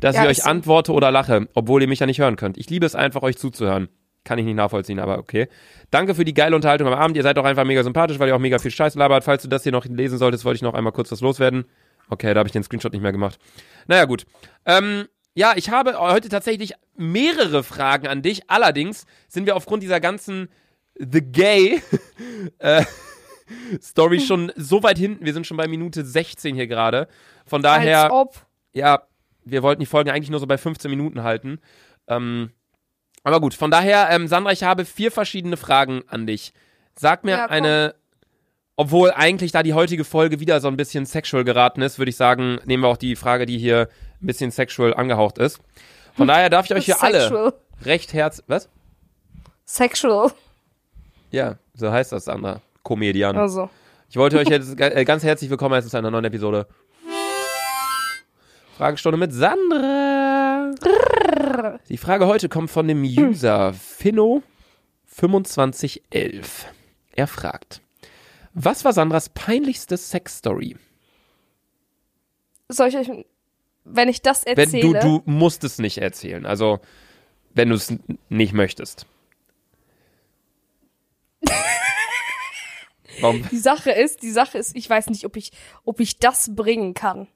Dass 0.00 0.16
Ja, 0.16 0.24
ich 0.24 0.28
euch 0.40 0.46
antworte 0.46 0.92
oder 0.92 1.10
lache, 1.12 1.48
obwohl 1.54 1.80
ihr 1.80 1.88
mich 1.88 2.00
ja 2.00 2.06
nicht 2.06 2.18
hören 2.20 2.36
könnt. 2.36 2.58
Ich 2.58 2.68
liebe 2.68 2.84
es 2.84 2.94
einfach, 2.96 3.22
euch 3.22 3.38
zuzuhören. 3.38 3.88
Kann 4.26 4.40
ich 4.40 4.44
nicht 4.44 4.56
nachvollziehen, 4.56 4.98
aber 4.98 5.18
okay. 5.18 5.46
Danke 5.92 6.16
für 6.16 6.24
die 6.24 6.34
geile 6.34 6.56
Unterhaltung 6.56 6.88
am 6.88 6.94
Abend. 6.94 7.16
Ihr 7.16 7.22
seid 7.22 7.38
auch 7.38 7.44
einfach 7.44 7.64
mega 7.64 7.84
sympathisch, 7.84 8.18
weil 8.18 8.26
ihr 8.26 8.34
auch 8.34 8.40
mega 8.40 8.58
viel 8.58 8.72
Scheiß 8.72 8.96
labert. 8.96 9.22
Falls 9.22 9.44
du 9.44 9.48
das 9.48 9.62
hier 9.62 9.70
noch 9.70 9.84
lesen 9.84 10.18
solltest, 10.18 10.44
wollte 10.44 10.56
ich 10.56 10.62
noch 10.62 10.74
einmal 10.74 10.92
kurz 10.92 11.12
was 11.12 11.20
loswerden. 11.20 11.64
Okay, 12.10 12.34
da 12.34 12.40
habe 12.40 12.48
ich 12.48 12.52
den 12.52 12.64
Screenshot 12.64 12.92
nicht 12.92 13.02
mehr 13.02 13.12
gemacht. 13.12 13.38
Naja, 13.86 14.04
gut. 14.04 14.26
Ähm, 14.64 15.06
ja, 15.34 15.52
ich 15.54 15.70
habe 15.70 15.96
heute 16.00 16.28
tatsächlich 16.28 16.72
mehrere 16.96 17.62
Fragen 17.62 18.08
an 18.08 18.20
dich. 18.20 18.50
Allerdings 18.50 19.06
sind 19.28 19.46
wir 19.46 19.54
aufgrund 19.54 19.84
dieser 19.84 20.00
ganzen 20.00 20.48
The 20.98 21.20
Gay 21.20 21.80
äh, 22.58 22.84
Story 23.80 24.18
schon 24.18 24.50
so 24.56 24.82
weit 24.82 24.98
hinten. 24.98 25.24
Wir 25.24 25.34
sind 25.34 25.46
schon 25.46 25.56
bei 25.56 25.68
Minute 25.68 26.04
16 26.04 26.56
hier 26.56 26.66
gerade. 26.66 27.06
Von 27.44 27.64
Als 27.64 27.76
daher, 27.76 28.12
ob. 28.12 28.34
ja, 28.72 29.02
wir 29.44 29.62
wollten 29.62 29.78
die 29.78 29.86
Folgen 29.86 30.10
eigentlich 30.10 30.30
nur 30.30 30.40
so 30.40 30.48
bei 30.48 30.58
15 30.58 30.90
Minuten 30.90 31.22
halten. 31.22 31.60
Ähm, 32.08 32.50
aber 33.26 33.40
gut, 33.40 33.54
von 33.54 33.72
daher, 33.72 34.08
ähm, 34.10 34.28
Sandra, 34.28 34.52
ich 34.52 34.62
habe 34.62 34.84
vier 34.84 35.10
verschiedene 35.10 35.56
Fragen 35.56 36.04
an 36.06 36.28
dich. 36.28 36.52
Sag 36.94 37.24
mir 37.24 37.32
Ja, 37.32 37.46
eine, 37.46 37.96
obwohl 38.76 39.10
eigentlich 39.10 39.50
da 39.50 39.64
die 39.64 39.74
heutige 39.74 40.04
Folge 40.04 40.38
wieder 40.38 40.60
so 40.60 40.68
ein 40.68 40.76
bisschen 40.76 41.06
sexual 41.06 41.42
geraten 41.42 41.82
ist, 41.82 41.98
würde 41.98 42.10
ich 42.10 42.16
sagen, 42.16 42.60
nehmen 42.66 42.84
wir 42.84 42.88
auch 42.88 42.96
die 42.96 43.16
Frage, 43.16 43.44
die 43.44 43.58
hier 43.58 43.88
ein 44.22 44.26
bisschen 44.28 44.52
sexual 44.52 44.94
angehaucht 44.94 45.38
ist. 45.38 45.58
Von 46.16 46.28
daher 46.28 46.50
darf 46.50 46.66
ich 46.66 46.74
euch 46.76 46.84
hier 46.84 47.02
alle 47.02 47.22
Sexual. 47.22 47.52
recht 47.84 48.12
herz... 48.12 48.44
Was? 48.46 48.68
Sexual. 49.64 50.30
Ja, 51.32 51.56
so 51.74 51.90
heißt 51.90 52.12
das, 52.12 52.26
Sandra. 52.26 52.60
Comedian. 52.84 53.36
Also. 53.36 53.68
Ich 54.08 54.16
wollte 54.16 54.38
euch 54.38 54.48
jetzt 54.50 54.78
äh, 54.80 55.04
ganz 55.04 55.24
herzlich 55.24 55.50
willkommen 55.50 55.74
heißen 55.74 55.90
zu 55.90 55.96
einer 55.98 56.12
neuen 56.12 56.26
Episode. 56.26 56.68
Fragestunde 58.76 59.18
mit 59.18 59.32
Sandra. 59.32 60.70
Die 61.88 61.96
Frage 61.96 62.26
heute 62.26 62.48
kommt 62.48 62.70
von 62.70 62.86
dem 62.88 63.02
User 63.02 63.74
Finno2511. 64.00 66.66
Er 67.12 67.26
fragt, 67.26 67.80
was 68.54 68.84
war 68.84 68.92
Sandras 68.92 69.28
peinlichste 69.28 69.96
Sexstory? 69.96 70.76
Soll 72.68 72.88
ich 72.88 72.96
euch, 72.96 73.08
wenn 73.84 74.08
ich 74.08 74.22
das 74.22 74.44
Wenn 74.44 74.58
erzähle? 74.58 75.00
du, 75.00 75.20
du 75.20 75.30
musst 75.30 75.62
es 75.64 75.78
nicht 75.78 75.98
erzählen, 75.98 76.46
also 76.46 76.80
wenn 77.54 77.68
du 77.70 77.76
es 77.76 77.94
nicht 78.28 78.52
möchtest. 78.52 79.06
Warum? 83.20 83.46
die 83.50 83.58
Sache 83.58 83.92
ist, 83.92 84.22
die 84.22 84.30
Sache 84.30 84.58
ist, 84.58 84.76
ich 84.76 84.90
weiß 84.90 85.08
nicht, 85.08 85.24
ob 85.24 85.36
ich, 85.36 85.52
ob 85.84 86.00
ich 86.00 86.18
das 86.18 86.54
bringen 86.54 86.92
kann. 86.94 87.28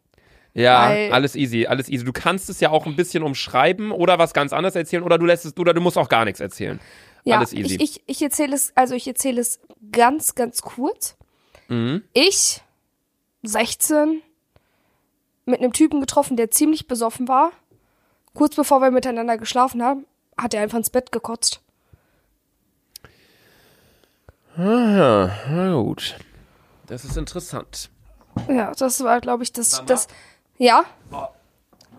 Ja, 0.55 0.89
Weil- 0.89 1.13
alles 1.13 1.37
easy, 1.37 1.67
alles 1.67 1.89
easy. 1.89 2.05
Du 2.05 2.13
kannst 2.13 2.51
es 2.51 2.61
ja 2.61 2.71
auch 2.71 2.87
ein 2.87 2.97
bisschen 2.97 3.23
umschreiben 3.23 3.93
oder 3.93 4.19
was 4.19 4.33
ganz 4.33 4.53
anderes 4.53 4.75
erzählen 4.75 5.03
oder 5.03 5.19
du 5.19 5.27
lässt 5.27 5.45
es, 5.45 5.57
oder 5.57 5.73
du 5.75 5.81
musst 5.81 5.97
auch 5.97 6.09
gar 6.09 6.25
nichts 6.25 6.41
erzählen. 6.41 6.81
Ja, 7.25 7.37
alles 7.39 7.53
easy. 7.53 7.77
Ich, 7.77 7.81
ich, 7.81 8.03
ich 8.07 8.23
erzähle 8.23 8.55
es, 8.55 8.73
also 8.75 8.95
ich 8.95 9.07
erzähle 9.07 9.41
es 9.41 9.61
ganz, 9.93 10.35
ganz 10.35 10.63
kurz. 10.63 11.17
Mhm. 11.69 12.03
Ich, 12.13 12.63
16, 13.43 14.23
mit 15.47 15.61
einem 15.61 15.73
Typen 15.73 16.01
getroffen, 16.01 16.37
der 16.37 16.51
ziemlich 16.51 16.89
besoffen 16.89 17.29
war. 17.29 17.53
Kurz 18.35 18.57
bevor 18.57 18.81
wir 18.81 18.91
miteinander 18.91 19.39
geschlafen 19.39 19.83
haben, 19.83 20.05
hat 20.37 20.55
er 20.55 20.63
einfach 20.63 20.79
ins 20.79 20.91
Bett 20.91 21.13
gekotzt. 21.13 21.61
Ah, 24.57 25.31
na 25.49 25.73
gut. 25.75 26.17
Das 26.87 27.05
ist 27.05 27.17
interessant. 27.17 27.91
Ja, 28.49 28.73
das 28.73 29.03
war, 29.03 29.21
glaube 29.21 29.43
ich, 29.43 29.53
das, 29.53 29.85
das, 29.87 30.09
ja, 30.61 30.85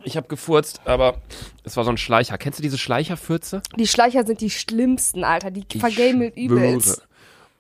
Ich 0.04 0.16
habe 0.18 0.28
gefurzt, 0.28 0.82
aber 0.86 1.16
es 1.64 1.76
war 1.78 1.84
so 1.84 1.90
ein 1.90 1.98
Schleicher. 1.98 2.38
Kennst 2.38 2.60
du 2.60 2.64
diese 2.64 2.78
Schleicherfürze? 2.78 3.62
die 3.76 3.88
Schleicher 3.88 4.26
sind 4.26 4.40
die 4.42 4.50
schlimmsten, 4.50 5.24
Alter. 5.24 5.52
Die 5.52 5.66
vergamen 5.80 6.32
Ich 6.36 6.46
übelst. 6.46 7.08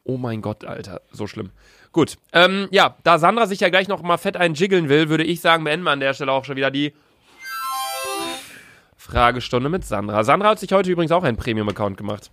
Oh 0.03 0.17
mein 0.17 0.41
Gott, 0.41 0.63
Alter, 0.63 1.01
so 1.11 1.27
schlimm. 1.27 1.51
Gut, 1.91 2.17
ähm, 2.33 2.67
ja, 2.71 2.95
da 3.03 3.19
Sandra 3.19 3.47
sich 3.47 3.59
ja 3.59 3.69
gleich 3.69 3.87
noch 3.87 4.01
mal 4.01 4.17
fett 4.17 4.37
einjiggeln 4.37 4.89
will, 4.89 5.09
würde 5.09 5.23
ich 5.23 5.41
sagen, 5.41 5.63
beenden 5.63 5.83
wir 5.85 5.91
an 5.91 5.99
der 5.99 6.13
Stelle 6.13 6.31
auch 6.31 6.45
schon 6.45 6.55
wieder 6.55 6.71
die 6.71 6.93
Fragestunde 8.95 9.69
mit 9.69 9.85
Sandra. 9.85 10.23
Sandra 10.23 10.49
hat 10.49 10.59
sich 10.59 10.71
heute 10.71 10.89
übrigens 10.91 11.11
auch 11.11 11.23
einen 11.23 11.37
Premium-Account 11.37 11.97
gemacht. 11.97 12.31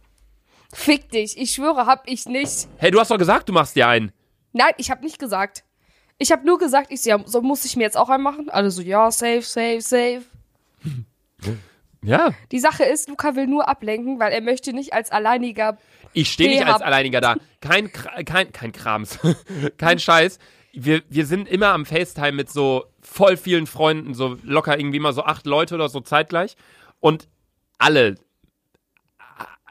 Fick 0.73 1.11
dich, 1.11 1.37
ich 1.37 1.53
schwöre, 1.53 1.87
hab 1.87 2.07
ich 2.07 2.27
nicht. 2.27 2.69
Hey, 2.77 2.91
du 2.91 3.01
hast 3.01 3.11
doch 3.11 3.19
gesagt, 3.19 3.49
du 3.49 3.53
machst 3.53 3.75
dir 3.75 3.89
einen. 3.89 4.13
Nein, 4.53 4.73
ich 4.77 4.91
habe 4.91 5.03
nicht 5.03 5.19
gesagt. 5.19 5.65
Ich 6.19 6.33
habe 6.33 6.45
nur 6.45 6.59
gesagt, 6.59 6.91
ich 6.91 7.03
so, 7.03 7.11
ja, 7.11 7.21
so 7.25 7.43
muss 7.43 7.65
ich 7.65 7.77
mir 7.77 7.85
jetzt 7.85 7.97
auch 7.97 8.09
einen 8.09 8.23
machen. 8.23 8.51
Alle 8.51 8.71
so, 8.71 8.83
ja, 8.83 9.11
safe, 9.11 9.43
safe, 9.43 9.81
safe. 9.81 10.23
Ja. 12.03 12.31
Die 12.53 12.59
Sache 12.59 12.85
ist, 12.85 13.09
Luca 13.09 13.37
will 13.37 13.47
nur 13.47 13.69
ablenken, 13.69 14.19
weil 14.19 14.33
er 14.33 14.41
möchte 14.41 14.73
nicht 14.73 14.93
als 14.93 15.11
alleiniger. 15.11 15.79
Ich 16.13 16.33
stehe 16.33 16.51
nicht 16.51 16.67
als 16.67 16.83
Alleiniger 16.83 17.21
da. 17.21 17.37
Kein, 17.61 17.93
kein, 17.93 18.53
kein 18.53 18.73
Krams. 18.73 19.19
kein 19.79 19.99
Scheiß. 19.99 20.39
Wir, 20.73 21.03
wir 21.09 21.27
sind 21.27 21.49
immer 21.49 21.69
am 21.69 21.87
FaceTime 21.87 22.33
mit 22.33 22.51
so 22.51 22.85
voll 23.01 23.37
vielen 23.37 23.67
Freunden, 23.67 24.15
so 24.15 24.37
locker 24.43 24.79
irgendwie 24.79 25.01
mal 25.01 25.13
so 25.13 25.23
acht 25.23 25.47
Leute 25.47 25.75
oder 25.75 25.89
so 25.89 26.01
zeitgleich. 26.01 26.57
Und 27.01 27.29
alle 27.79 28.17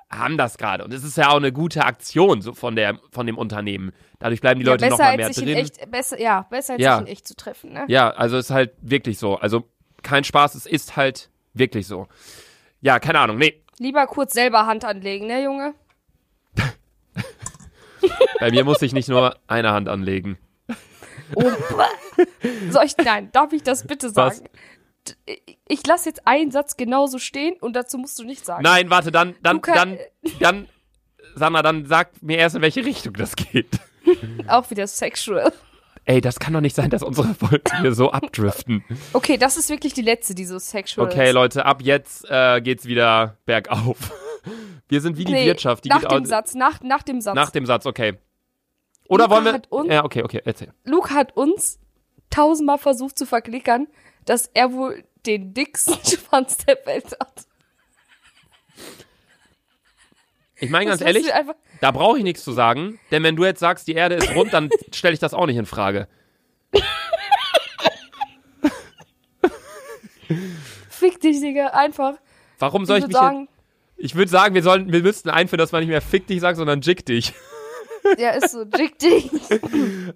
haben 0.10 0.38
das 0.38 0.58
gerade. 0.58 0.84
Und 0.86 0.94
es 0.94 1.04
ist 1.04 1.18
ja 1.18 1.30
auch 1.30 1.36
eine 1.38 1.52
gute 1.52 1.84
Aktion 1.84 2.42
so 2.42 2.54
von, 2.54 2.76
der, 2.76 3.00
von 3.12 3.26
dem 3.28 3.38
Unternehmen. 3.38 3.92
Dadurch 4.20 4.42
bleiben 4.42 4.60
die 4.60 4.66
Leute 4.66 4.86
ja, 4.86 4.90
noch 4.90 4.98
besser 4.98 5.10
mal 5.12 5.18
mehr 5.18 5.28
als 5.28 5.36
sich 5.36 5.46
drin. 5.46 5.54
in 5.58 5.64
echt, 5.64 5.92
besser, 5.92 6.20
ja, 6.22 6.42
besser 6.50 6.74
als 6.74 6.82
Ja. 6.82 6.98
sich 7.00 7.08
in 7.08 7.12
echt 7.14 7.28
zu 7.28 7.36
treffen, 7.36 7.74
ne? 7.74 7.86
Ja, 7.88 8.10
also 8.12 8.38
ist 8.38 8.50
halt 8.50 8.72
wirklich 8.82 9.20
so. 9.20 9.36
Also 9.36 9.68
kein 10.04 10.24
Spaß, 10.24 10.56
es 10.56 10.66
ist 10.66 10.96
halt 10.96 11.30
wirklich 11.54 11.88
so. 11.88 12.08
Ja, 12.82 13.00
keine 13.00 13.20
Ahnung. 13.20 13.38
Nee, 13.38 13.62
Lieber 13.80 14.08
kurz 14.08 14.34
selber 14.34 14.66
Hand 14.66 14.86
anlegen, 14.86 15.28
ne, 15.28 15.44
Junge? 15.44 15.76
bei 18.40 18.52
mir 18.52 18.64
muss 18.64 18.82
ich 18.82 18.94
nicht 18.94 19.10
nur 19.10 19.38
eine 19.48 19.72
Hand 19.72 19.90
anlegen. 19.90 20.38
Oh, 21.36 21.44
Soll 22.72 22.86
ich, 22.86 22.96
nein, 22.98 23.30
darf 23.34 23.52
ich 23.54 23.62
das 23.64 23.86
bitte 23.86 24.16
Was? 24.16 24.38
sagen? 24.38 24.50
D- 24.54 24.60
Ich 25.68 25.86
lasse 25.86 26.10
jetzt 26.10 26.28
einen 26.28 26.52
Satz 26.52 26.78
genauso 26.78 27.20
stehen 27.20 27.56
und 27.60 27.76
dazu 27.76 27.98
musst 27.98 28.18
du 28.20 28.24
nichts 28.24 28.46
sagen. 28.48 28.64
Nein, 28.64 28.90
warte, 28.90 29.12
dann, 29.12 29.36
dann, 29.44 29.62
dann, 29.62 29.98
dann, 30.40 30.68
Sandra, 31.36 31.62
dann 31.62 31.86
sag 31.86 32.22
mir 32.22 32.38
erst, 32.38 32.56
in 32.56 32.62
welche 32.62 32.84
Richtung 32.86 33.14
das 33.14 33.36
geht. 33.36 33.80
Auch 34.48 34.70
wieder 34.72 34.88
sexual. 34.88 35.52
Ey, 36.06 36.22
das 36.22 36.40
kann 36.40 36.54
doch 36.54 36.62
nicht 36.62 36.76
sein, 36.76 36.90
dass 36.90 37.04
unsere 37.04 37.34
Folgen 37.34 37.82
hier 37.82 37.94
so 37.94 38.12
abdriften. 38.12 38.84
Okay, 39.12 39.38
das 39.38 39.58
ist 39.58 39.70
wirklich 39.70 39.94
die 39.94 40.02
letzte, 40.02 40.34
die 40.36 40.46
so 40.46 40.58
sexual 40.58 41.08
Okay, 41.08 41.28
ist. 41.28 41.34
Leute, 41.34 41.66
ab 41.66 41.82
jetzt 41.82 42.26
äh, 42.30 42.62
geht's 42.62 42.86
wieder 42.86 43.38
bergauf. 43.46 43.98
Wir 44.88 45.02
sind 45.02 45.18
wie 45.18 45.26
die 45.26 45.34
Nee, 45.34 45.46
Wirtschaft. 45.46 45.84
Die 45.84 45.90
nach 45.90 46.06
dem 46.06 46.24
Satz, 46.24 46.56
nach, 46.56 46.80
nach 46.82 47.04
dem 47.04 47.20
Satz. 47.20 47.36
Nach 47.36 47.50
dem 47.52 47.66
Satz, 47.66 47.86
okay. 47.86 48.14
Oder 49.10 49.26
Luca 49.26 49.36
wollen 49.36 49.46
wir. 49.46 49.62
uns- 49.70 49.92
ja, 49.92 50.06
okay, 50.06 50.24
okay, 50.24 50.42
erzähl. 50.46 50.72
Luke 50.86 51.14
hat 51.14 51.36
uns 51.36 51.78
tausendmal 52.30 52.78
versucht 52.78 53.18
zu 53.18 53.26
verklickern, 53.26 53.88
dass 54.28 54.50
er 54.54 54.72
wohl 54.74 55.04
den 55.26 55.54
dicksten 55.54 55.96
Schwanz 56.06 56.58
der 56.58 56.78
Welt 56.86 57.18
hat. 57.20 57.46
Ich 60.60 60.70
meine 60.70 60.86
ganz 60.86 61.02
ehrlich, 61.02 61.28
da 61.82 61.92
brauche 61.92 62.18
ich 62.18 62.24
nichts 62.24 62.44
zu 62.44 62.52
sagen, 62.52 63.00
denn 63.12 63.22
wenn 63.24 63.36
du 63.36 63.46
jetzt 63.46 63.60
sagst, 63.60 63.88
die 63.88 63.94
Erde 63.94 64.16
ist 64.16 64.34
rund, 64.34 64.54
dann 64.54 64.70
stelle 64.92 65.14
ich 65.14 65.20
das 65.20 65.34
auch 65.34 65.46
nicht 65.46 65.58
in 65.58 65.68
Frage. 65.68 66.08
fick 70.90 71.22
dich, 71.22 71.40
Digga, 71.40 71.68
einfach. 71.68 72.16
Warum 72.58 72.86
soll 72.86 72.98
ich 72.98 73.04
ich, 73.04 73.10
mich 73.10 73.18
sagen, 73.18 73.48
Ich 73.98 74.16
würde 74.16 74.32
sagen, 74.32 74.56
wir 74.56 74.64
sollten, 74.64 74.92
wir 74.92 75.04
müssten 75.04 75.30
einführen, 75.30 75.60
dass 75.60 75.72
man 75.72 75.82
nicht 75.82 75.90
mehr 75.90 76.02
fick 76.02 76.26
dich 76.26 76.42
sagt, 76.42 76.58
sondern 76.58 76.82
jick 76.82 77.06
dich. 77.06 77.34
Ja, 78.18 78.32
ist 78.32 78.52
so, 78.52 78.66
dick 78.66 78.98
dich. 79.00 79.30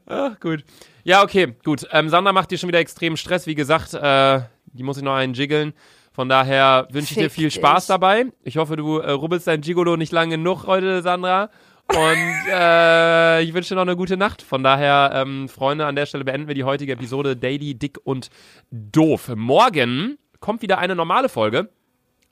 Ach, 0.06 0.40
gut. 0.40 0.64
Ja, 1.04 1.24
okay, 1.24 1.56
gut. 1.64 1.88
Ähm, 1.92 2.10
Sandra 2.10 2.34
macht 2.34 2.52
dir 2.52 2.58
schon 2.58 2.68
wieder 2.68 2.80
extremen 2.80 3.18
Stress. 3.18 3.48
Wie 3.48 3.56
gesagt, 3.56 3.94
äh, 3.94 4.42
die 4.66 4.84
muss 4.84 4.98
ich 4.98 5.04
noch 5.04 5.16
einen 5.16 5.34
jiggeln. 5.34 5.74
Von 6.14 6.28
daher 6.28 6.88
wünsche 6.92 7.14
ich 7.14 7.18
dir 7.18 7.30
Fick 7.30 7.34
viel 7.34 7.52
Spaß 7.52 7.86
dich. 7.86 7.88
dabei. 7.88 8.26
Ich 8.44 8.58
hoffe, 8.58 8.76
du 8.76 8.98
äh, 8.98 9.12
rubbelst 9.12 9.48
dein 9.48 9.62
Gigolo 9.62 9.96
nicht 9.96 10.12
lang 10.12 10.30
genug 10.30 10.68
heute, 10.68 11.02
Sandra. 11.02 11.50
Und 11.88 12.48
äh, 12.50 13.42
ich 13.42 13.54
wünsche 13.54 13.70
dir 13.70 13.76
noch 13.76 13.82
eine 13.82 13.96
gute 13.96 14.18
Nacht. 14.18 14.42
Von 14.42 14.64
daher, 14.64 15.12
ähm, 15.14 15.50
Freunde, 15.50 15.86
an 15.86 15.96
der 15.96 16.06
Stelle 16.06 16.24
beenden 16.24 16.48
wir 16.48 16.56
die 16.56 16.64
heutige 16.64 16.94
Episode 16.94 17.36
Daily, 17.36 17.76
Dick 17.76 17.98
und 18.04 18.30
Doof. 18.72 19.32
Morgen 19.36 20.18
kommt 20.40 20.62
wieder 20.62 20.78
eine 20.78 20.96
normale 20.96 21.30
Folge. 21.30 21.70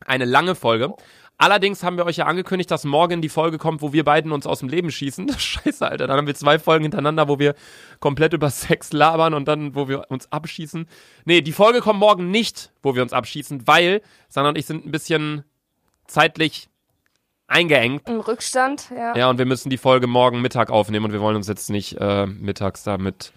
Eine 0.05 0.25
lange 0.25 0.55
Folge. 0.55 0.93
Allerdings 1.41 1.83
haben 1.83 1.95
wir 1.95 2.05
euch 2.05 2.17
ja 2.17 2.25
angekündigt, 2.25 2.69
dass 2.69 2.83
morgen 2.83 3.21
die 3.21 3.29
Folge 3.29 3.57
kommt, 3.57 3.81
wo 3.81 3.93
wir 3.93 4.03
beiden 4.03 4.33
uns 4.33 4.45
aus 4.45 4.59
dem 4.59 4.67
Leben 4.67 4.91
schießen. 4.91 5.29
Scheiße, 5.37 5.89
Alter. 5.89 6.05
Dann 6.05 6.17
haben 6.17 6.27
wir 6.27 6.35
zwei 6.35 6.59
Folgen 6.59 6.83
hintereinander, 6.83 7.29
wo 7.29 7.39
wir 7.39 7.55
komplett 8.01 8.33
über 8.33 8.49
Sex 8.49 8.91
labern 8.91 9.33
und 9.33 9.47
dann, 9.47 9.73
wo 9.73 9.87
wir 9.87 10.11
uns 10.11 10.29
abschießen. 10.31 10.85
Nee, 11.23 11.41
die 11.41 11.53
Folge 11.53 11.79
kommt 11.79 11.99
morgen 11.99 12.29
nicht, 12.29 12.71
wo 12.83 12.93
wir 12.93 13.01
uns 13.01 13.13
abschießen, 13.13 13.67
weil 13.67 14.01
Sandra 14.27 14.49
und 14.49 14.57
ich 14.57 14.65
sind 14.65 14.85
ein 14.85 14.91
bisschen 14.91 15.45
zeitlich 16.07 16.67
eingeengt. 17.47 18.09
Im 18.09 18.19
Rückstand, 18.19 18.89
ja. 18.95 19.15
Ja, 19.15 19.29
und 19.29 19.37
wir 19.37 19.45
müssen 19.45 19.69
die 19.69 19.77
Folge 19.77 20.07
morgen 20.07 20.41
Mittag 20.41 20.69
aufnehmen 20.69 21.05
und 21.05 21.13
wir 21.13 21.21
wollen 21.21 21.37
uns 21.37 21.47
jetzt 21.47 21.69
nicht 21.69 21.95
äh, 22.01 22.25
mittags 22.25 22.83
da 22.83 22.97
mit 22.97 23.31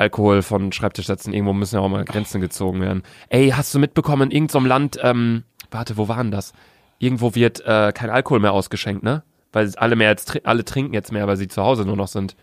Alkohol 0.00 0.42
von 0.42 0.72
Schreibtisch 0.72 1.06
setzen. 1.06 1.32
Irgendwo 1.32 1.52
müssen 1.52 1.76
ja 1.76 1.82
auch 1.82 1.88
mal 1.88 2.04
Grenzen 2.04 2.40
gezogen 2.40 2.80
werden. 2.80 3.02
Ey, 3.28 3.50
hast 3.50 3.74
du 3.74 3.78
mitbekommen, 3.78 4.30
in 4.30 4.36
irgendeinem 4.36 4.66
Land, 4.66 4.98
ähm, 5.02 5.44
warte, 5.70 5.96
wo 5.96 6.08
waren 6.08 6.30
das? 6.30 6.52
Irgendwo 6.98 7.34
wird 7.34 7.60
äh, 7.66 7.92
kein 7.92 8.10
Alkohol 8.10 8.40
mehr 8.40 8.52
ausgeschenkt, 8.52 9.02
ne? 9.02 9.22
Weil 9.52 9.70
alle 9.76 9.96
mehr 9.96 10.08
jetzt, 10.10 10.46
alle 10.46 10.64
trinken 10.64 10.94
jetzt 10.94 11.12
mehr, 11.12 11.26
weil 11.26 11.36
sie 11.36 11.48
zu 11.48 11.62
Hause 11.62 11.84
nur 11.84 11.96
noch 11.96 12.08
sind. 12.08 12.34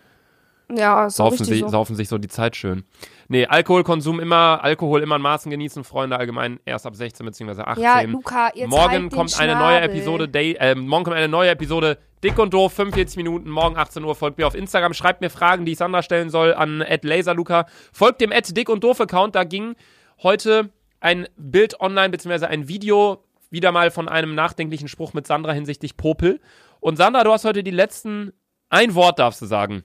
Ja, 0.75 1.05
auch 1.05 1.09
Saufen, 1.09 1.45
sie, 1.45 1.59
so. 1.59 1.69
saufen 1.69 1.95
sich 1.95 2.09
so 2.09 2.17
die 2.17 2.27
Zeit 2.27 2.55
schön. 2.55 2.83
Nee, 3.29 3.45
Alkoholkonsum 3.45 4.19
immer, 4.19 4.59
Alkohol 4.61 5.01
immer 5.01 5.15
in 5.15 5.21
Maßen 5.21 5.49
genießen, 5.49 5.83
Freunde 5.83 6.17
allgemein 6.19 6.59
erst 6.65 6.85
ab 6.85 6.95
16 6.95 7.25
bzw. 7.25 7.61
18. 7.61 7.83
Ja, 7.83 8.01
Luca, 8.01 8.51
jetzt 8.53 8.69
Morgen 8.69 9.03
halt 9.03 9.13
kommt 9.13 9.39
eine 9.39 9.55
neue 9.55 9.77
Schnabel. 9.77 9.89
Episode, 9.89 10.27
Day, 10.27 10.53
äh, 10.59 10.75
morgen 10.75 11.05
kommt 11.05 11.15
eine 11.15 11.29
neue 11.29 11.49
Episode 11.49 11.97
Dick 12.23 12.39
und 12.39 12.53
Doof, 12.53 12.73
45 12.73 13.17
Minuten, 13.17 13.49
morgen 13.49 13.77
18 13.77 14.03
Uhr. 14.03 14.15
Folgt 14.15 14.39
mir 14.39 14.47
auf 14.47 14.55
Instagram, 14.55 14.93
schreibt 14.93 15.21
mir 15.21 15.29
Fragen, 15.29 15.65
die 15.65 15.73
ich 15.73 15.77
Sandra 15.77 16.01
stellen 16.01 16.29
soll, 16.29 16.53
an 16.53 16.83
laserluca. 17.03 17.67
Folgt 17.93 18.21
dem 18.21 18.31
Dick 18.31 18.69
und 18.69 18.83
Doof 18.83 19.01
Account, 19.01 19.35
da 19.35 19.43
ging 19.43 19.75
heute 20.23 20.71
ein 20.99 21.27
Bild 21.37 21.79
online, 21.79 22.09
beziehungsweise 22.09 22.47
ein 22.47 22.67
Video, 22.67 23.23
wieder 23.51 23.71
mal 23.71 23.91
von 23.91 24.09
einem 24.09 24.33
nachdenklichen 24.33 24.87
Spruch 24.87 25.13
mit 25.13 25.27
Sandra 25.27 25.51
hinsichtlich 25.51 25.95
Popel. 25.95 26.39
Und 26.79 26.97
Sandra, 26.97 27.23
du 27.23 27.31
hast 27.31 27.45
heute 27.45 27.63
die 27.63 27.71
letzten, 27.71 28.33
ein 28.69 28.95
Wort 28.95 29.19
darfst 29.19 29.41
du 29.41 29.45
sagen. 29.45 29.83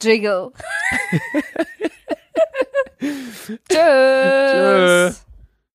Jiggle. 0.00 0.52
Tschüss. 3.00 3.58
Tschö. 3.68 5.10